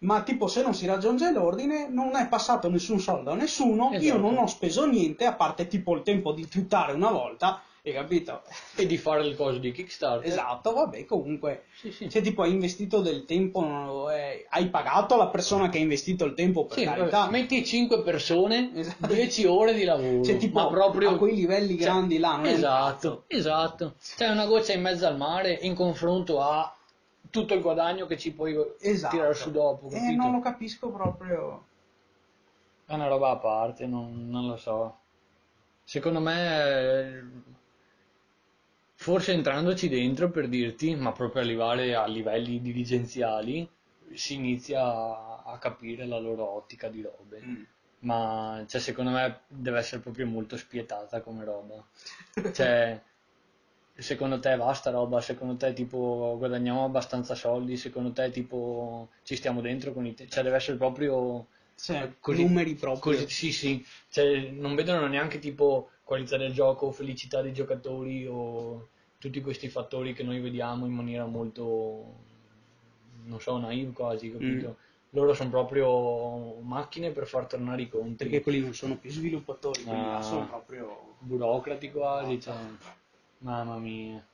[0.00, 3.98] ma tipo se non si raggiunge l'ordine non è passato nessun soldo a nessuno, io
[3.98, 4.18] Esatto.
[4.18, 8.42] non ho speso niente, a parte tipo il tempo di twittare una volta, hai capito?
[8.78, 10.30] E di fare il coso di Kickstarter.
[10.30, 12.08] Esatto, vabbè, comunque, Sì, sì.
[12.10, 16.34] se tipo hai investito del tempo, eh, hai pagato la persona che ha investito il
[16.34, 17.20] tempo, per Sì, carità.
[17.22, 19.06] vabbè, metti 5 persone, Esatto.
[19.12, 20.22] 10 ore di lavoro.
[20.22, 23.94] Cioè, tipo, ma proprio a quei livelli cioè, grandi là, non Esatto, esatto.
[24.16, 26.72] C'è una goccia in mezzo al mare in confronto a
[27.30, 29.14] tutto il guadagno che ci puoi Esatto.
[29.16, 30.22] tirare su dopo, Eh, capito?
[30.22, 31.64] non lo capisco proprio.
[32.86, 34.96] È una roba a parte, non, non lo so.
[35.84, 37.22] Secondo me, eh,
[39.04, 43.68] forse entrandoci dentro per dirti, ma proprio arrivare a livelli dirigenziali,
[44.12, 47.40] si inizia a, a capire la loro ottica di robe.
[47.44, 47.62] Mm.
[48.00, 51.84] Ma cioè, secondo me deve essere proprio molto spietata come roba.
[52.52, 53.00] Cioè,
[53.96, 55.20] secondo te va sta roba?
[55.20, 57.76] Secondo te tipo guadagniamo abbastanza soldi?
[57.76, 60.14] Secondo te tipo ci stiamo dentro con i...
[60.14, 61.46] te- Cioè, deve essere proprio...
[61.76, 63.12] Cioè, Così- numeri proprio.
[63.14, 68.88] Così, sì, sì, cioè, non vedono neanche tipo qualità del gioco, felicità dei giocatori o
[69.18, 72.14] tutti questi fattori che noi vediamo in maniera molto,
[73.24, 74.68] non so, naive quasi, capito?
[74.70, 74.86] Mm.
[75.10, 79.82] Loro sono proprio macchine per far tornare i conti, Perché quelli non sono più sviluppatori,
[79.86, 80.22] Ah.
[80.22, 81.16] sono proprio...
[81.18, 82.56] burocrati quasi, cioè,
[83.40, 84.26] mamma mia.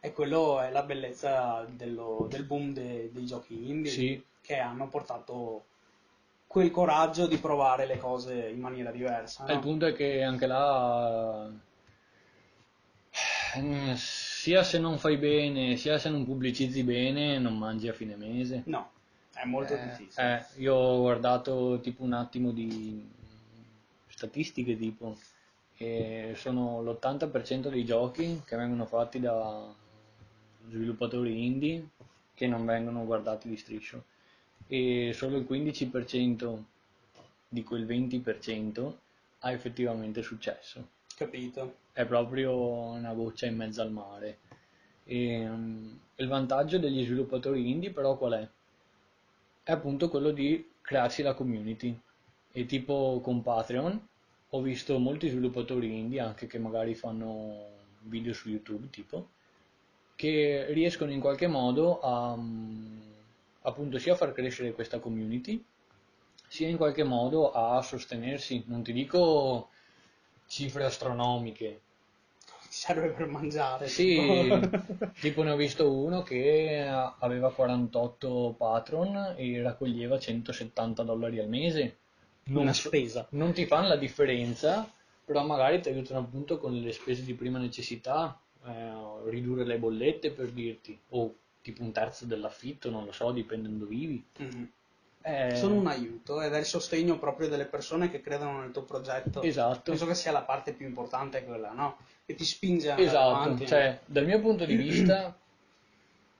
[0.00, 4.22] E quello è la bellezza dello- del boom de- dei giochi indie, Sì.
[4.42, 5.64] che hanno portato
[6.54, 9.44] quel coraggio di provare le cose in maniera diversa.
[9.44, 9.60] E il no?
[9.60, 11.50] punto è che anche là,
[13.56, 18.14] eh, sia se non fai bene, sia se non pubblicizzi bene, non mangi a fine
[18.14, 18.62] mese.
[18.66, 18.88] No,
[19.32, 20.36] è molto Eh, difficile.
[20.36, 23.04] eh, io ho guardato tipo un attimo di
[24.06, 25.16] statistiche tipo
[25.76, 29.74] e sono l'80% dei giochi che vengono fatti da
[30.68, 31.88] sviluppatori indie
[32.34, 34.04] che non vengono guardati di striscio
[34.66, 36.62] e solo il 15%
[37.48, 38.92] di quel 20%
[39.40, 41.82] ha effettivamente successo Capito?
[41.94, 44.38] è proprio una goccia in mezzo al mare.
[45.04, 48.48] E, mm, il vantaggio degli sviluppatori indie però qual è?
[49.62, 51.96] È appunto quello di crearsi la community.
[52.52, 54.08] E tipo con Patreon
[54.50, 57.70] ho visto molti sviluppatori indie, anche che magari fanno
[58.02, 59.28] video su YouTube, tipo,
[60.16, 63.00] che riescono in qualche modo a mm,
[63.66, 65.62] appunto sia a far crescere questa community,
[66.48, 68.64] sia in qualche modo a sostenersi.
[68.66, 69.68] Non ti dico
[70.46, 71.80] cifre astronomiche.
[72.68, 73.86] Serve per mangiare.
[73.88, 74.18] Sì,
[75.20, 75.42] tipo.
[75.42, 76.84] ne ho visto uno che
[77.18, 81.98] aveva 48 patron e raccoglieva 170 dollari al mese.
[82.46, 83.26] Non, Una spesa.
[83.30, 84.90] non ti fanno la differenza,
[85.24, 88.92] però magari ti aiutano appunto con le spese di prima necessità, eh,
[89.30, 91.34] ridurre le bollette per dirti, o
[91.64, 94.24] tipo un terzo dell'affitto, non lo so, dipende da dove vivi.
[94.38, 94.70] Mhm.
[95.26, 98.82] Eh, Sono un aiuto ed è il sostegno proprio delle persone che credono nel tuo
[98.82, 99.40] progetto.
[99.40, 99.90] Esatto.
[99.90, 101.96] Penso che sia la parte più importante quella, no?
[102.26, 103.66] Che ti spinge a Esatto, avanti.
[103.66, 105.34] cioè dal mio punto di vista,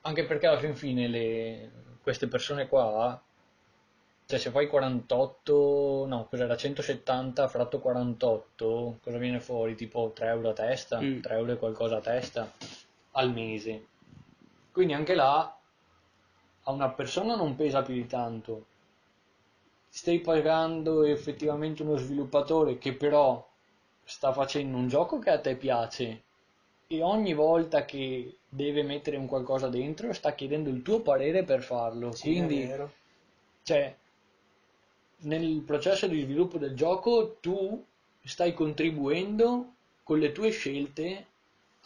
[0.02, 1.70] anche perché alla fin fine le-
[2.02, 3.18] queste persone qua,
[4.26, 9.74] cioè se fai 48, no, cos'era 170 fratto 48, cosa viene fuori?
[9.74, 11.20] Tipo 3 euro a testa, Mm.
[11.20, 12.52] 3 euro e qualcosa a testa
[13.12, 13.86] al mese.
[14.74, 15.56] Quindi anche là
[16.64, 18.66] a una persona non pesa più di tanto.
[19.88, 23.48] Stai pagando effettivamente uno sviluppatore che però
[24.02, 26.22] sta facendo un gioco che a te piace
[26.88, 31.62] e ogni volta che deve mettere un qualcosa dentro sta chiedendo il tuo parere per
[31.62, 32.10] farlo.
[32.10, 32.68] Sì, Quindi,
[33.62, 33.96] cioè,
[35.18, 37.80] nel processo di sviluppo del gioco tu
[38.24, 41.26] stai contribuendo con le tue scelte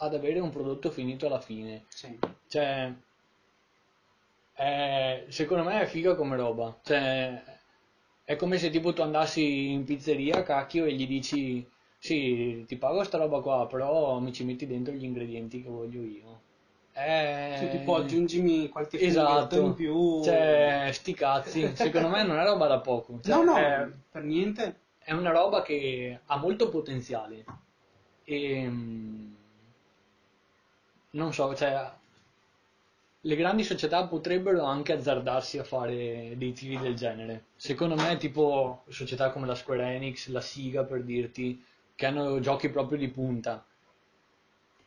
[0.01, 1.85] ad avere un prodotto finito alla fine.
[1.89, 2.17] Sì.
[2.47, 2.93] Cioè,
[4.53, 6.77] è- secondo me è figa come roba.
[6.83, 7.41] Cioè,
[8.23, 13.03] è come se tipo tu andassi in pizzeria, cacchio, e gli dici, sì, ti pago
[13.03, 16.41] sta roba qua, però mi ci metti dentro gli ingredienti che voglio io.
[16.91, 17.55] È...
[17.59, 20.21] Sì, tipo aggiungimi qualche Esatto, in più.
[20.23, 23.19] cioè, sti cazzi, secondo me non è roba da poco.
[23.21, 24.79] Cioè, no, no, è- per niente.
[24.99, 27.45] è una roba che ha molto potenziale
[28.25, 29.33] e mm,
[31.11, 31.91] non so, cioè
[33.21, 37.45] le grandi società potrebbero anche azzardarsi a fare dei tiri del genere.
[37.55, 41.63] Secondo me, tipo società come la Square Enix, la Siga per dirti,
[41.95, 43.65] che hanno giochi proprio di punta.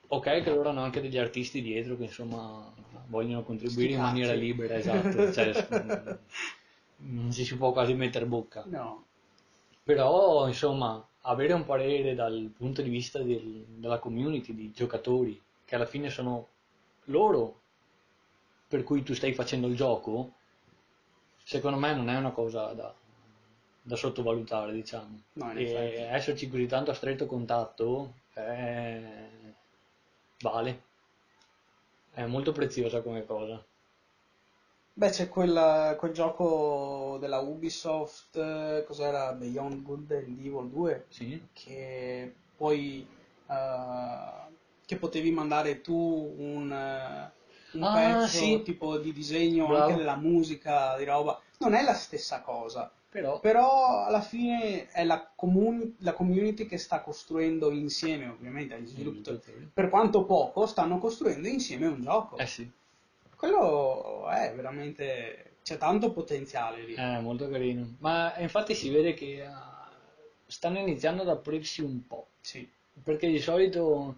[0.09, 2.73] Ok, che loro hanno anche degli artisti dietro che insomma
[3.09, 4.39] vogliono contribuire in Sti maniera cazzi.
[4.39, 5.33] libera, esatto.
[5.33, 5.53] Cioè,
[6.99, 8.71] non ci si può quasi mettere bocca.
[8.71, 9.05] No.
[9.85, 15.41] Però, insomma, avere un parere dal punto di vista del- della community, di giocatori,
[15.73, 16.49] che alla fine sono
[17.05, 17.61] loro
[18.69, 20.33] per cui tu stai facendo il gioco,
[21.43, 22.93] secondo me non è una cosa da,
[23.81, 25.23] da sottovalutare, diciamo.
[25.33, 29.31] No, e esserci così tanto a stretto contatto è...
[30.41, 30.83] vale.
[32.13, 33.65] È molto preziosa come cosa.
[34.93, 39.33] Beh, c'è quel, quel gioco della Ubisoft, eh, cos'era?
[39.33, 41.49] Beyond Good and Evil 2, Sì?
[41.55, 43.07] che poi
[43.47, 44.52] eh,
[44.93, 47.31] che potevi mandare tu un, eh,
[47.79, 48.63] un Ah, pezzo sì.
[48.63, 49.83] tipo di disegno Bravo.
[49.85, 51.41] anche della musica, di roba.
[51.59, 56.77] Non è la stessa cosa, Però, però alla fine è la, comuni- la community che
[56.77, 59.71] sta costruendo insieme, ovviamente agli sviluppatori.
[59.73, 62.37] Per quanto poco, stanno costruendo insieme un gioco.
[62.37, 62.69] eh sì,
[63.37, 65.57] Quello è veramente.
[65.63, 66.95] c'è tanto potenziale lì.
[66.95, 67.87] è molto carino.
[68.01, 69.89] Ma infatti si vede che ah,
[70.47, 72.27] stanno iniziando ad aprirsi un po'.
[72.41, 72.69] Sì.
[73.03, 74.17] Perché di solito,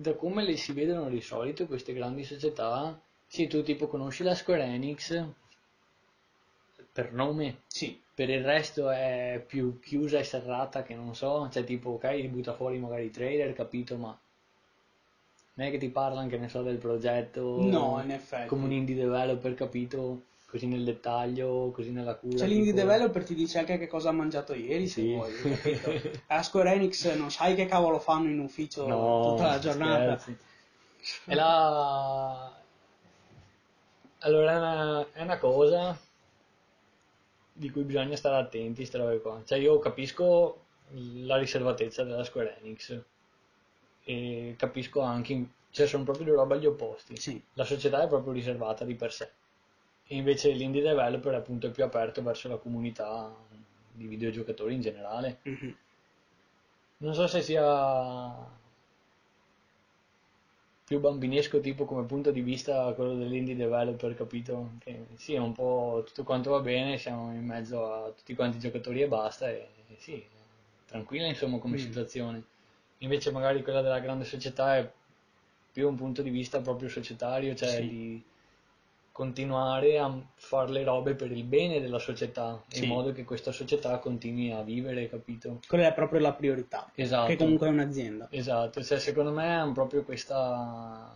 [0.00, 4.34] da come le si vedono di solito queste grandi società, sì, tu tipo conosci la
[4.34, 5.24] Square Enix?
[6.92, 8.00] Per nome, Sì.
[8.14, 12.54] per il resto è più chiusa e serrata che non so, cioè tipo ok, butta
[12.54, 14.18] fuori magari i trailer, capito, ma
[15.54, 18.48] non è che ti parlano, che ne so, del progetto No, in effetti.
[18.48, 22.38] come un indie developer, capito, così nel dettaglio, così nella cura.
[22.38, 25.12] Cioè l'indie tipo- developer ti dice anche che cosa ha mangiato ieri, se Sì.
[25.14, 25.92] vuoi, capito?
[26.26, 30.18] A Square Enix non sai che cavolo fanno in ufficio No, tutta la giornata.
[30.18, 30.36] scherzi.
[31.24, 32.52] È la...
[34.22, 35.98] Allora, è una, è una cosa
[37.52, 39.40] di cui bisogna stare attenti, queste robe qua.
[39.44, 40.64] Cioè, io capisco
[41.24, 43.00] la riservatezza della Square Enix
[44.04, 47.16] e capisco anche, cioè, sono proprio due robe agli opposti.
[47.16, 47.42] Sì.
[47.54, 49.30] La società è proprio riservata di per sé.
[50.12, 53.32] E invece l'indie developer appunto è più aperto verso la comunità
[53.92, 55.38] di videogiocatori in generale.
[55.44, 55.74] Mhm.
[56.98, 57.68] Non so se sia
[60.84, 64.72] più bambinesco tipo come punto di vista quello dell'indie developer, capito?
[64.80, 68.56] Che sì, è un po' tutto quanto va bene, siamo in mezzo a tutti quanti
[68.56, 70.22] i giocatori e basta, e, e sì,
[70.86, 71.78] tranquilla insomma come Mm.
[71.78, 72.42] situazione.
[72.98, 74.90] Invece magari quella della grande società è
[75.72, 77.88] più un punto di vista proprio societario, cioè Sì.
[77.88, 78.22] di
[79.20, 82.84] continuare a fare le robe per il bene della società, Sì.
[82.84, 85.60] in modo che questa società continui a vivere, capito?
[85.68, 87.26] Quella è proprio la priorità, Esatto.
[87.26, 88.28] che comunque è un'azienda.
[88.30, 91.12] Esatto, cioè secondo me è proprio questa,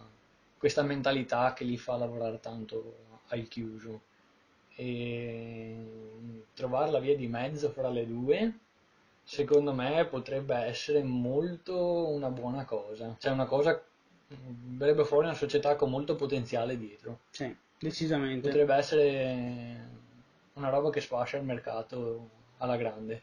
[0.59, 2.95] questa mentalità che li fa lavorare tanto
[3.29, 4.03] al chiuso
[4.75, 5.77] e
[6.53, 8.59] trovare la via di mezzo fra le due
[9.23, 13.83] secondo me potrebbe essere molto una buona cosa, cioè una cosa
[14.29, 18.49] verrebbe fuori una società con molto potenziale dietro, Sì, decisamente.
[18.49, 19.89] potrebbe essere
[20.55, 23.23] una roba che sfascia il mercato alla grande.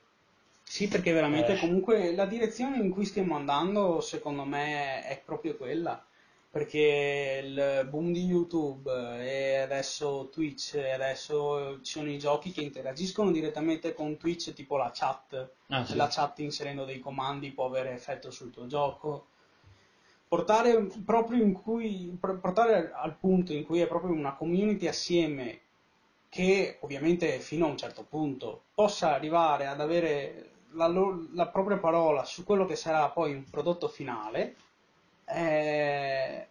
[0.63, 1.59] Sì, perché veramente Eh.
[1.59, 6.03] comunque la direzione in cui stiamo andando, secondo me, è proprio quella.
[6.49, 12.59] Perché il boom di YouTube e adesso Twitch e adesso ci sono i giochi che
[12.61, 15.49] interagiscono direttamente con Twitch, tipo la chat.
[15.67, 15.95] Ah, sì.
[15.95, 19.27] La chat inserendo dei comandi può avere effetto sul tuo gioco.
[20.31, 25.59] Portare proprio in cui, por- portare al punto in cui è proprio una community assieme
[26.29, 31.79] che ovviamente fino a un certo punto possa arrivare ad avere la, lo- la propria
[31.79, 34.55] parola su quello che sarà poi un prodotto finale,
[35.25, 36.47] eh,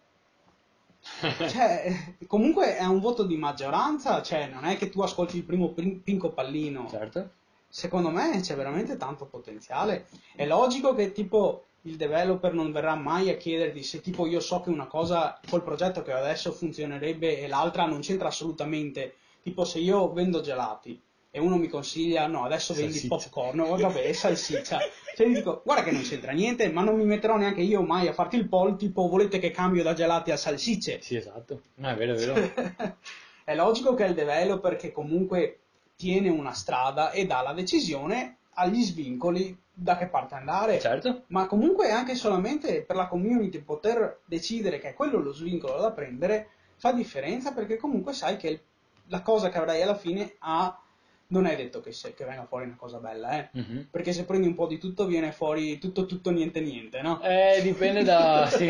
[1.49, 5.69] cioè, comunque è un voto di maggioranza, cioè non è che tu ascolti il primo
[5.73, 7.29] pin- pinco pallino, Certo?
[7.67, 10.07] secondo me c'è veramente tanto potenziale.
[10.35, 14.61] È logico che tipo il developer non verrà mai a chiederti se tipo io so
[14.61, 19.15] che una cosa col progetto che ho adesso funzionerebbe e l'altra non c'entra assolutamente.
[19.41, 21.01] Tipo se io vendo gelati
[21.33, 23.15] e uno mi consiglia no adesso vendi Salsiccia.
[23.15, 24.79] popcorn, o vabbè è salsiccia.
[25.15, 28.07] Cioè gli dico guarda che non c'entra niente ma non mi metterò neanche io mai
[28.07, 31.01] a farti il poll tipo volete che cambio da gelati a salsicce.
[31.01, 31.61] Sì, esatto.
[31.75, 32.97] No, è vero, è vero.
[33.43, 35.61] è logico che è il developer che comunque
[35.95, 40.79] tiene una strada e dà la decisione agli svincoli da che parte andare.
[40.79, 41.23] Certo.
[41.27, 45.91] Ma comunque anche solamente per la community poter decidere che è quello lo svincolo da
[45.91, 48.61] prendere fa differenza perché comunque sai che
[49.07, 50.79] la cosa che avrai alla fine ha
[51.27, 53.49] non è detto che, se- che venga fuori una cosa bella, eh.
[53.53, 53.87] Mhm.
[53.89, 57.21] Perché se prendi un po' di tutto viene fuori tutto tutto niente niente, no?
[57.21, 58.47] Eh, dipende da...
[58.51, 58.69] sì,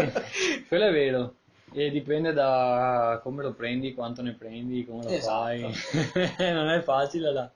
[0.67, 1.35] quello è vero.
[1.73, 5.31] E dipende da come lo prendi, quanto ne prendi, come lo Esatto.
[5.31, 5.61] fai.
[6.53, 7.29] non è facile.
[7.29, 7.51] È vero.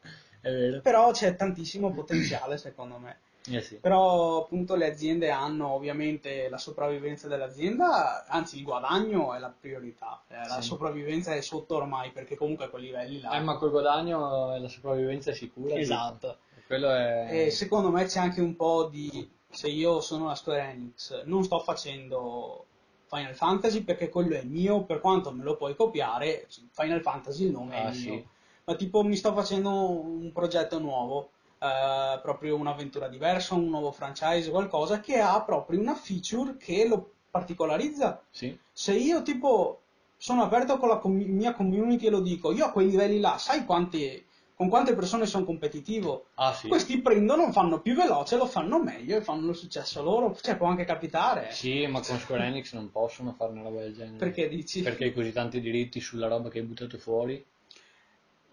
[0.82, 3.20] Però c'è tantissimo potenziale secondo me.
[3.48, 3.76] Eh sì.
[3.76, 10.24] Però appunto le aziende hanno ovviamente la sopravvivenza dell'azienda, anzi il guadagno è la priorità,
[10.30, 10.70] Eh, la Sì.
[10.70, 13.32] sopravvivenza è sotto ormai perché comunque a quei livelli là.
[13.38, 15.76] Eh, ma col guadagno la sopravvivenza è sicura.
[15.76, 16.38] Esatto.
[16.68, 17.46] è...
[17.46, 21.44] E secondo me c'è anche un po' di, se io sono la Square Enix, non
[21.44, 22.66] sto facendo
[23.06, 27.52] Final Fantasy perché quello è mio, per quanto me lo puoi copiare, Final Fantasy il
[27.52, 28.26] nome Ah, è sì.
[28.66, 34.50] Ma tipo mi sto facendo un progetto nuovo, eh, proprio un'avventura diversa, un nuovo franchise,
[34.50, 38.22] qualcosa che ha proprio una feature che lo particolarizza.
[38.32, 38.58] Sì.
[38.72, 39.82] Se io tipo
[40.18, 43.38] sono aperto con la com- mia community e lo dico, io a quei livelli là,
[43.38, 46.28] sai quanti, con quante persone sono competitivo?
[46.36, 46.68] Ah sì.
[46.68, 50.36] Questi prendono, fanno più veloce, lo fanno meglio e fanno il successo loro.
[50.42, 51.52] Cioè, può anche capitare.
[51.52, 54.18] Sì, ma con Square Enix non possono fare una roba del genere.
[54.18, 54.82] Perché dici?
[54.82, 57.46] Perché hai così tanti diritti sulla roba che hai buttato fuori.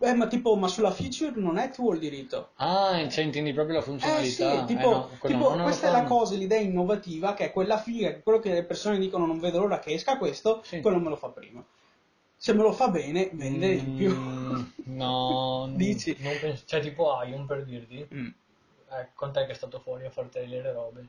[0.05, 2.51] Eh, ma tipo, ma sulla feature non è tuo il diritto.
[2.57, 4.51] Ah, cioè intendi proprio la Eh funzionalità.
[4.51, 7.79] sì, Eh, tipo, no, quello tipo, questa è la cosa, l'idea innovativa, che è quella
[7.79, 10.81] figa, quello che le persone dicono non vedo l'ora che esca questo, Sì.
[10.81, 11.65] quello me lo fa prima.
[12.37, 14.11] Se me lo fa bene, vende di più.
[14.13, 14.63] Mm,
[14.97, 16.17] no, Dici?
[16.19, 18.27] Non penso, cioè tipo Ion per dirti, Mm.
[18.91, 21.01] eh, quant'è che è stato fuori a far trailer e robe?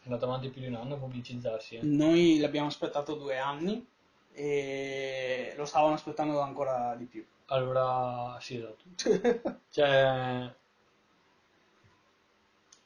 [0.00, 1.76] È andato avanti più di un anno a pubblicizzarsi.
[1.76, 1.80] Eh.
[1.82, 3.86] Noi l'abbiamo aspettato due anni
[4.32, 7.24] e lo stavano aspettando ancora di più.
[7.52, 8.84] Allora, sì, esatto.
[9.70, 10.54] Cioè,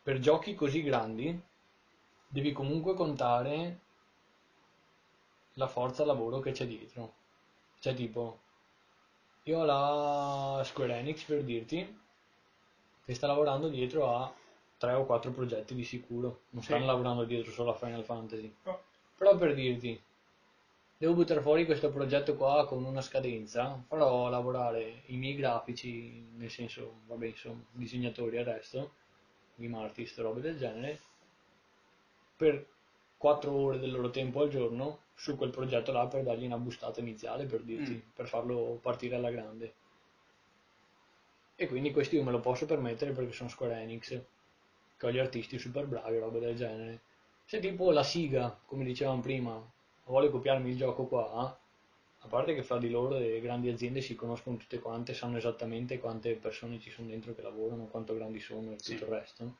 [0.02, 1.40] per giochi così grandi
[2.28, 3.80] devi comunque contare
[5.54, 7.14] la forza lavoro che c'è dietro.
[7.78, 8.38] Cioè, tipo,
[9.44, 12.00] io ho la Square Enix per dirti
[13.04, 14.32] che sta lavorando dietro a
[14.78, 16.42] tre o quattro progetti di sicuro.
[16.50, 16.68] Non Sì.
[16.70, 18.52] stanno lavorando dietro solo a Final Fantasy.
[18.64, 18.82] Oh.
[19.16, 20.00] Però per dirti,
[20.98, 26.50] devo buttare fuori questo progetto qua con una scadenza, farò lavorare i miei grafici, nel
[26.50, 28.92] senso, vabbè, insomma, disegnatori e resto,
[29.56, 31.00] game artist, robe del genere,
[32.36, 32.66] per
[33.18, 37.00] 4 ore del loro tempo al giorno su quel progetto là per dargli una bustata
[37.00, 38.10] iniziale, per dirti, Mm.
[38.14, 39.74] per farlo partire alla grande.
[41.56, 44.20] E quindi questo io me lo posso permettere perché sono Square Enix,
[44.98, 47.00] che ho gli artisti super bravi, robe del genere.
[47.46, 49.72] Se tipo la Siga, come dicevamo prima,
[50.06, 51.58] vuole copiarmi il gioco qua,
[52.18, 55.98] a parte che fra di loro le grandi aziende si conoscono tutte quante, sanno esattamente
[56.00, 58.94] quante persone ci sono dentro che lavorano, quanto grandi sono e tutto Sì.
[58.94, 59.56] il resto.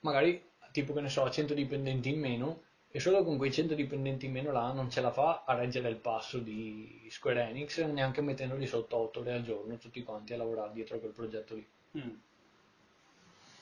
[0.00, 0.42] Magari,
[0.72, 4.32] tipo che ne so, 100 dipendenti in meno, e solo con quei 100 dipendenti in
[4.32, 8.66] meno là non ce la fa a reggere il passo di Square Enix, neanche mettendoli
[8.66, 11.66] sotto 8 ore al giorno tutti quanti a lavorare dietro a quel progetto lì.
[11.98, 12.10] Mm.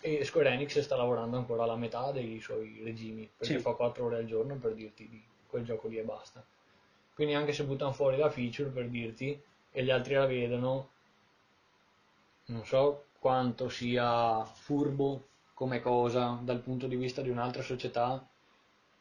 [0.05, 3.61] E Square Enix sta lavorando ancora alla metà dei suoi regimi, perché Sì.
[3.61, 6.45] fa 4 ore al giorno per dirti di quel gioco lì e basta.
[7.15, 9.41] Quindi anche se buttano fuori la feature per dirti
[9.71, 10.89] e gli altri la vedono,
[12.47, 18.27] non so quanto sia furbo come cosa dal punto di vista di un'altra società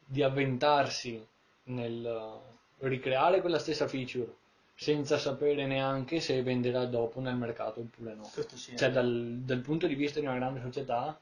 [0.04, 1.26] di avventarsi
[1.64, 2.40] nel
[2.78, 4.32] ricreare quella stessa feature
[4.74, 8.28] senza sapere neanche se venderà dopo nel mercato oppure no.
[8.34, 8.92] Cioè, vero.
[8.92, 11.18] dal, dal punto di vista di una grande società,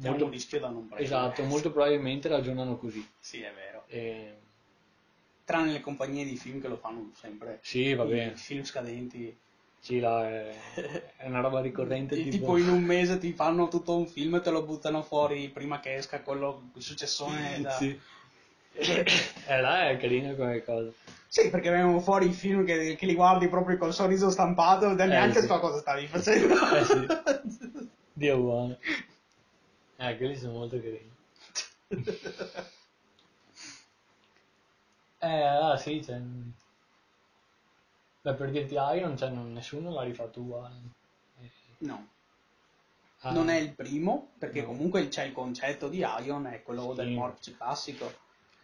[0.00, 1.04] È molto- un rischio da non prendere.
[1.04, 3.06] esatto, molto probabilmente ragionano così.
[3.18, 3.84] Sì, è vero.
[3.88, 4.38] E-
[5.44, 7.58] Tranne le compagnie di film che lo fanno sempre.
[7.62, 9.36] sì, va bene, film scadenti.
[9.78, 10.54] sì, là è,
[11.18, 12.16] è una roba ricorrente.
[12.16, 15.02] Ti- tipo, Tipo in un mese ti fanno tutto un film e te lo buttano
[15.02, 17.70] fuori prima che esca quello il successone da...
[17.72, 17.98] Sì.
[18.76, 20.90] Eh, là è carino come cosa.
[21.28, 25.06] Sì, perché vengono fuori i film che, che li guardi proprio col sorriso stampato e
[25.06, 25.46] neanche sì.
[25.46, 26.54] so cosa stavi facendo.
[26.74, 27.88] Eh sì.
[28.12, 28.78] Dio buono.
[29.96, 31.12] Eh, quelli sono molto carini.
[35.18, 36.20] Eh, ah sì, c'è...
[38.20, 40.74] Beh, per dirti Iron, cioè, non- nessuno l'ha rifatto uguale.
[41.40, 42.08] Eh, No,
[43.20, 44.66] ah, non è il primo, perché No.
[44.66, 46.96] comunque c'è il concetto di Ion, è quello Sì.
[46.96, 48.12] del Morph classico.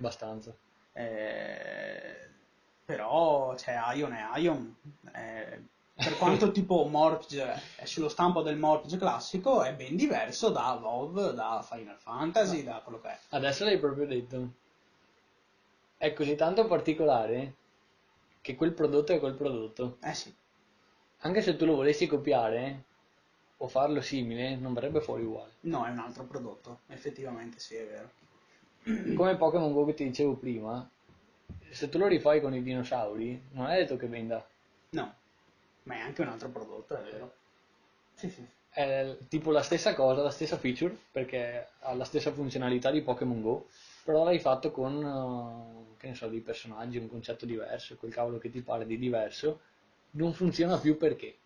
[0.01, 0.55] Abbastanza.
[0.95, 2.29] Eh,
[2.85, 4.77] però c'è Ion e Ion.
[5.15, 5.63] Eh,
[5.95, 11.33] per quanto tipo Morpge è sullo stampo del Morpge classico, è ben diverso da WoW,
[11.33, 13.19] da Final Fantasy, da quello che è.
[13.31, 14.53] Adesso l'hai proprio detto.
[15.99, 17.55] È così tanto particolare
[18.41, 19.99] che quel prodotto è quel prodotto.
[20.03, 20.35] Eh sì,
[21.19, 22.85] Anche se tu lo volessi copiare
[23.59, 25.53] o farlo simile, non verrebbe fuori uguale.
[25.61, 28.11] no, è un altro prodotto, effettivamente sì, è vero.
[29.15, 30.89] Come Pokémon Go che ti dicevo prima,
[31.71, 34.45] se tu lo rifai con i dinosauri, non è detto che venda.
[34.91, 35.15] No,
[35.85, 37.35] ma è anche un altro prodotto, è vero.
[38.15, 38.47] Sì, sì.
[38.73, 43.41] È tipo la stessa cosa, la stessa feature, perché ha la stessa funzionalità di Pokémon
[43.43, 43.67] Go,
[44.05, 48.39] però l'hai fatto con, eh, che ne so, dei personaggi, un concetto diverso, quel cavolo
[48.39, 49.61] che ti pare di diverso,
[50.13, 51.37] non funziona più perché.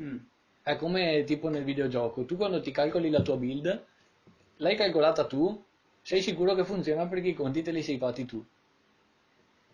[0.00, 0.16] Mm.
[0.62, 3.84] È come tipo nel videogioco, tu quando ti calcoli la tua build,
[4.56, 5.62] l'hai calcolata tu,
[6.04, 8.44] sei sicuro che funziona perché i conti te li sei fatti tu.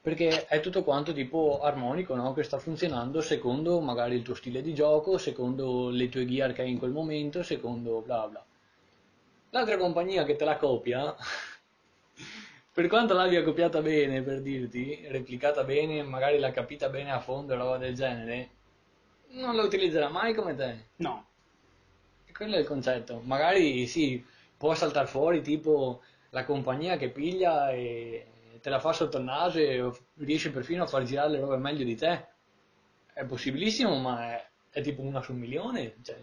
[0.01, 2.33] Perché è tutto quanto tipo armonico, no?
[2.33, 6.63] Che sta funzionando secondo magari il tuo stile di gioco, secondo le tue gear che
[6.63, 8.45] hai in quel momento, secondo bla bla.
[9.51, 11.17] L'altra compagnia che te la copia,
[12.73, 17.55] per quanto l'abbia copiata bene, per dirti, replicata bene, magari l'ha capita bene a fondo
[17.55, 18.51] e roba del genere,
[19.31, 20.91] non lo utilizzerà mai come te.
[20.97, 21.27] No.
[22.25, 23.21] E quello è il concetto.
[23.25, 24.25] Magari sì,
[24.57, 28.27] può saltare fuori tipo la compagnia che piglia e
[28.61, 31.85] te la fa sotto il naso e riesce perfino a far girare le robe meglio
[31.85, 32.27] di te.
[33.13, 35.97] È possibilissimo, ma è, è tipo una su un milione.
[36.03, 36.17] Cioè,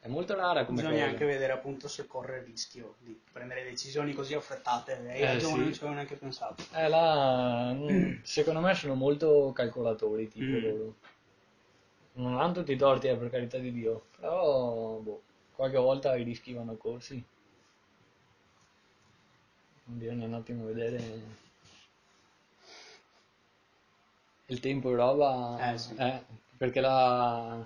[0.00, 1.10] è molto rara come Bisogna cosa.
[1.10, 4.92] anche vedere appunto se corre il rischio di prendere decisioni così affrettate.
[5.08, 5.56] Hai Eh, sì.
[5.56, 6.64] non ci avevo neanche pensato.
[6.74, 10.62] Eh, là, mm, secondo me sono molto calcolatori, tipo Mm.
[10.62, 10.94] loro.
[12.14, 15.22] Non hanno tutti i torti, eh, per carità di Dio, però boh,
[15.54, 17.22] qualche volta i rischi vanno corsi.
[19.88, 21.44] Bisogna un attimo vedere
[24.46, 25.94] il tempo e roba, Eh, sì.
[25.96, 26.24] eh,
[26.56, 27.64] perché là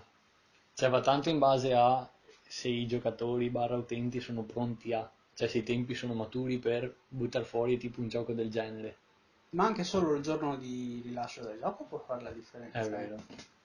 [0.75, 2.09] cioè, va tanto in base a
[2.47, 6.95] se i giocatori barra utenti sono pronti a, cioè se i tempi sono maturi per
[7.09, 8.97] buttare fuori tipo un gioco del genere.
[9.51, 12.81] Ma anche solo il giorno di rilascio del gioco può fare la differenza.
[12.81, 13.16] È vero.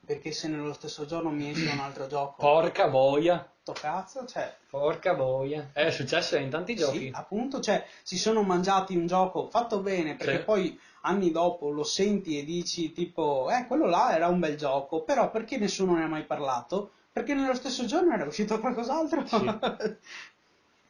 [0.05, 4.55] Perché se nello stesso giorno mi esce un altro gioco, Porca boia, sto cazzo, cioè,
[4.69, 5.71] porca boia.
[5.73, 6.99] È successo in tanti giochi.
[6.99, 10.43] Sì, appunto, cioè, si sono mangiati un gioco fatto bene, perché Sì.
[10.43, 15.01] poi anni dopo lo senti e dici tipo, eh, quello là era un bel gioco,
[15.01, 16.91] però perché nessuno ne ha mai parlato?
[17.11, 19.25] Perché nello stesso giorno era uscito qualcos'altro?
[19.25, 19.57] Sì.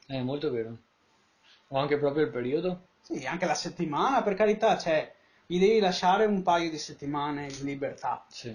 [0.08, 0.78] È molto vero.
[1.70, 2.88] O anche proprio il periodo.
[3.00, 5.14] Sì, anche la settimana, per carità, cioè,
[5.46, 8.26] gli devi lasciare un paio di settimane di libertà.
[8.28, 8.54] Sì.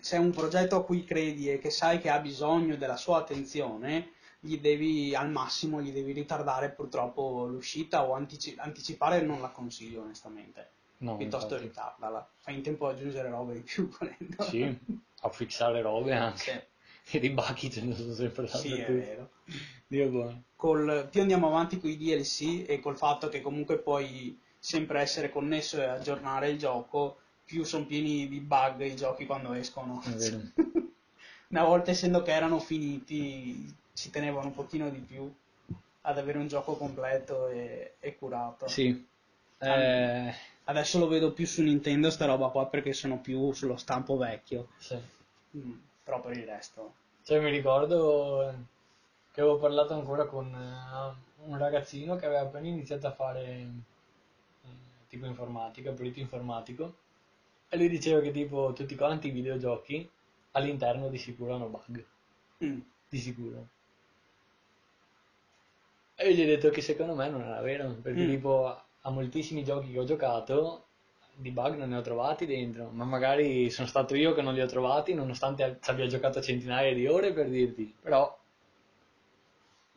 [0.00, 3.18] Se è un progetto a cui credi e che sai che ha bisogno della sua
[3.18, 9.48] attenzione, gli devi al massimo gli devi ritardare purtroppo l'uscita o antici- anticipare non la
[9.50, 10.70] consiglio onestamente.
[10.98, 11.68] No, Piuttosto infatti.
[11.68, 12.30] ritardala.
[12.38, 14.42] Fai in tempo ad aggiungere robe di più volendo.
[14.44, 14.78] Sì,
[15.22, 16.68] a fissare robe anche.
[17.02, 18.92] Sì, E di bacchi ce ne sono sempre sì, è dappertutto.
[18.92, 19.30] vero.
[19.86, 20.42] Dio buono.
[20.56, 25.30] Col, più andiamo avanti con i DLC e col fatto che comunque puoi sempre essere
[25.30, 27.18] connesso e aggiornare il gioco,
[27.50, 30.00] più sono pieni di bug i giochi quando escono.
[31.48, 35.28] Una volta essendo che erano finiti, ci tenevano un pochino di più
[36.02, 38.68] ad avere un gioco completo e, e curato.
[38.68, 39.06] Sì.
[39.58, 40.34] Eh,
[40.64, 44.68] Adesso lo vedo più su Nintendo sta roba qua perché sono più sullo stampo vecchio.
[44.78, 44.96] sì.
[45.56, 45.72] Mm,
[46.04, 46.94] però per il resto.
[47.24, 48.54] Cioè, mi ricordo
[49.32, 54.68] che avevo parlato ancora con eh, un ragazzino che aveva appena iniziato a fare eh,
[55.08, 56.94] tipo informatica, perito informatico,
[57.70, 60.06] e lui diceva che tipo tutti quanti i videogiochi
[60.52, 62.04] all'interno di sicuro hanno bug,
[62.64, 62.80] Mm.
[63.08, 63.68] di sicuro.
[66.14, 68.28] E io gli ho detto che secondo me non era vero, perché Mm.
[68.28, 68.64] tipo
[69.00, 70.84] a moltissimi giochi che ho giocato
[71.34, 74.60] di bug non ne ho trovati dentro, ma magari sono stato io che non li
[74.60, 78.38] ho trovati, nonostante ci abbia giocato centinaia di ore per dirti, però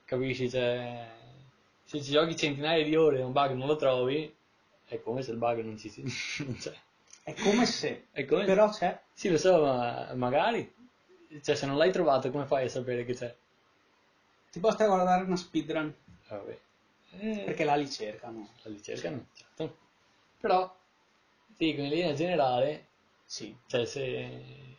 [0.05, 1.07] capisci, cioè,
[1.83, 4.33] se ci giochi centinaia di ore e un bug non lo trovi,
[4.85, 6.03] è come se il bug non ci sia,
[6.45, 6.73] non c'è.
[7.23, 8.07] È come se.
[8.11, 8.99] È come Però c'è.
[9.13, 10.73] Sì, lo so, ma magari,
[11.41, 13.33] cioè se non l'hai trovato come fai a sapere che c'è?
[14.51, 15.87] Ti basta guardare una speedrun.
[15.87, 16.59] Eh, Vabbè.
[17.19, 18.49] Eh, Perché là li cercano.
[18.63, 19.77] la ricercano, certo.
[20.39, 20.75] Però,
[21.45, 22.87] dico, in linea generale,
[23.25, 23.55] Sì.
[23.67, 24.77] Cioè, se,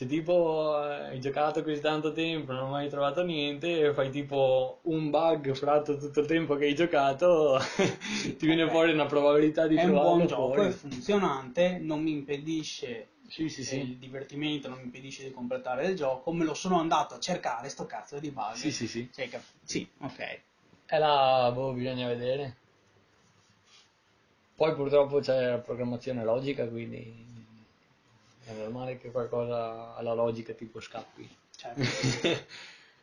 [0.00, 4.08] se tipo eh, hai giocato così tanto tempo, non hai mai trovato niente, e fai
[4.10, 7.58] tipo un bug fratto tutto il tempo che hai giocato,
[8.38, 8.70] ti viene ok.
[8.70, 10.68] fuori una probabilità di È un trovarlo buon gioco, fuori.
[10.68, 13.78] è funzionante, non mi impedisce Sì, sì, eh, sì.
[13.80, 17.68] il divertimento, non mi impedisce di completare il gioco, me lo sono andato a cercare
[17.68, 18.54] sto cazzo di bug.
[18.54, 19.06] Sì, sì, sì.
[19.12, 20.40] Cioè, cap- sì, ok.
[20.86, 22.56] E là, boh, bisogna vedere.
[24.54, 27.39] Poi purtroppo c'è la programmazione logica, quindi
[28.50, 31.28] è normale che qualcosa alla logica tipo scappi.
[31.56, 31.74] Cioè,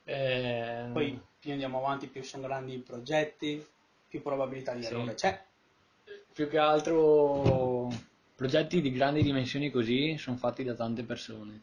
[0.10, 3.62] Eh, poi più andiamo avanti, più sono grandi i progetti,
[4.08, 4.94] più probabilità di Sì.
[4.94, 5.44] errore c'è.
[6.32, 7.90] più che altro
[8.36, 11.62] progetti di grandi dimensioni così sono fatti da tante persone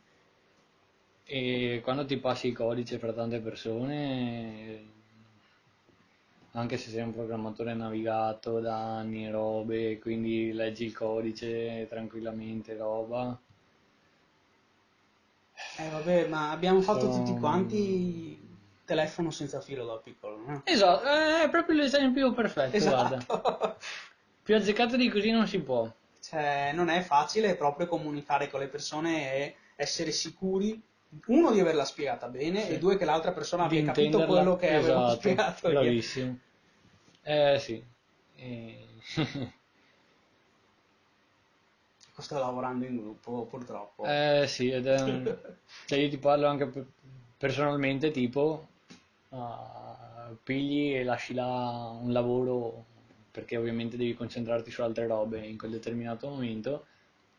[1.26, 4.92] e quando ti passi il codice fra tante persone
[6.52, 12.76] anche se sei un programmatore navigato da anni e robe quindi leggi il codice tranquillamente
[12.76, 13.38] roba
[15.76, 18.40] Eh vabbè, ma abbiamo fatto Sono- tutti quanti
[18.84, 20.62] telefono senza filo da piccolo, no?
[20.64, 23.76] esatto è proprio l'esempio perfetto guarda Esatto.
[24.44, 25.90] più azzeccato di così non si può
[26.20, 30.80] Cioè, non è facile proprio comunicare con le persone e essere sicuri,
[31.26, 32.72] uno, di averla spiegata bene Sì.
[32.72, 35.80] e due, che l'altra persona Di abbia capito quello che avevo esatto, spiegato io.
[35.80, 36.38] bravissimo
[37.22, 37.82] eh sì
[38.36, 38.86] Eh,
[42.16, 44.04] Sto lavorando in gruppo, purtroppo.
[44.06, 45.36] Eh sì, ed è un-
[45.86, 46.86] cioè io ti parlo anche per-
[47.36, 48.68] personalmente, tipo,
[49.30, 52.84] ah, pigli e lasci là un lavoro
[53.30, 56.86] perché ovviamente devi concentrarti su altre robe in quel determinato momento,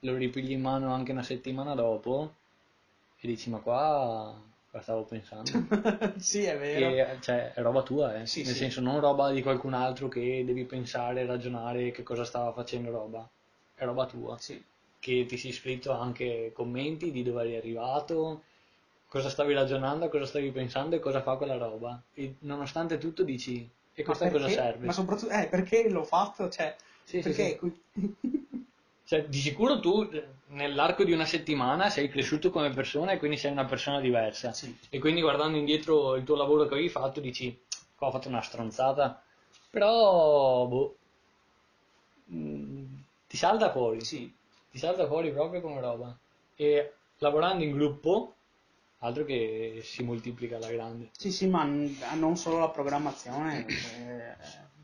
[0.01, 2.33] lo ripigli in mano anche una settimana dopo
[3.19, 4.35] e dici ma qua,
[4.69, 5.51] qua stavo pensando.
[6.19, 6.89] sì, è vero.
[6.89, 8.25] E, cioè, è roba tua, eh.
[8.25, 8.59] Sì, Nel sì.
[8.59, 13.29] senso, non roba di qualcun altro che devi pensare, ragionare che cosa stava facendo roba.
[13.75, 14.37] È roba tua.
[14.37, 14.61] Sì.
[14.99, 18.43] Che ti sei scritto anche commenti di dove eri arrivato,
[19.07, 22.01] cosa stavi ragionando, cosa stavi pensando e cosa fa quella roba.
[22.13, 24.87] E nonostante tutto dici, e questa cosa serve?
[24.87, 26.49] Ma soprattutto, eh, perché l'ho fatto?
[26.49, 27.49] Cioè, Sì, sì, perché...
[27.49, 27.57] sì.
[27.57, 27.81] qui-
[29.05, 30.09] Cioè, di sicuro tu
[30.47, 34.51] nell'arco di una settimana sei cresciuto come persona e quindi sei una persona diversa.
[34.51, 34.75] Sì.
[34.89, 37.55] E quindi guardando indietro il tuo lavoro che avevi fatto dici,
[37.95, 39.21] qua ho fatto una stronzata.
[39.69, 40.95] Però, boh,
[42.31, 42.94] mm,
[43.27, 44.01] ti salta fuori.
[44.01, 44.33] Sì.
[44.71, 46.17] Ti salta fuori proprio come roba.
[46.55, 48.33] E lavorando in gruppo,
[48.99, 51.09] altro che si moltiplica alla grande.
[51.17, 54.35] Sì, sì, ma non solo la programmazione, eh,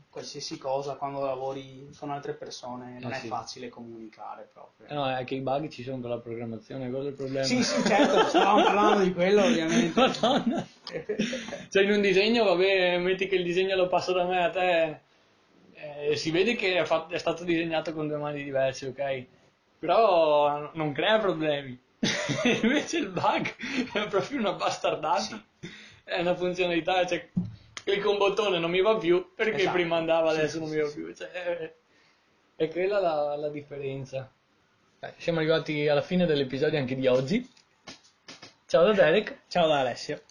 [0.08, 3.26] qualsiasi cosa quando lavori con altre persone non Eh è sì.
[3.28, 4.86] facile comunicare proprio.
[4.88, 7.46] Eh no, è che i bug ci sono con la programmazione, quello è il problema.
[7.46, 9.98] Sì, sì, certo, stavamo parlando di quello ovviamente.
[9.98, 10.66] Madonna.
[11.70, 15.00] Cioè in un disegno, vabbè, metti che il disegno lo passo da me a te,
[16.02, 19.26] eh, si vede che è, fat- è stato disegnato con due mani diverse, ok?
[19.78, 21.80] Però non crea problemi.
[22.62, 23.54] Invece il bug
[23.92, 25.20] è proprio una bastardata.
[25.20, 25.40] Sì.
[26.04, 27.28] È una funzionalità, cioè
[27.84, 29.76] clicco un bottone non mi va più perché Esatto.
[29.76, 30.94] prima andava, adesso sì, non sì, mi va sì.
[30.94, 31.14] più.
[31.14, 31.74] Cioè, è,
[32.56, 34.30] è quella la, la differenza.
[34.98, 37.48] Dai, siamo arrivati alla fine dell'episodio anche di oggi.
[38.66, 39.42] Ciao da Derek.
[39.48, 40.22] Ciao da Alessio.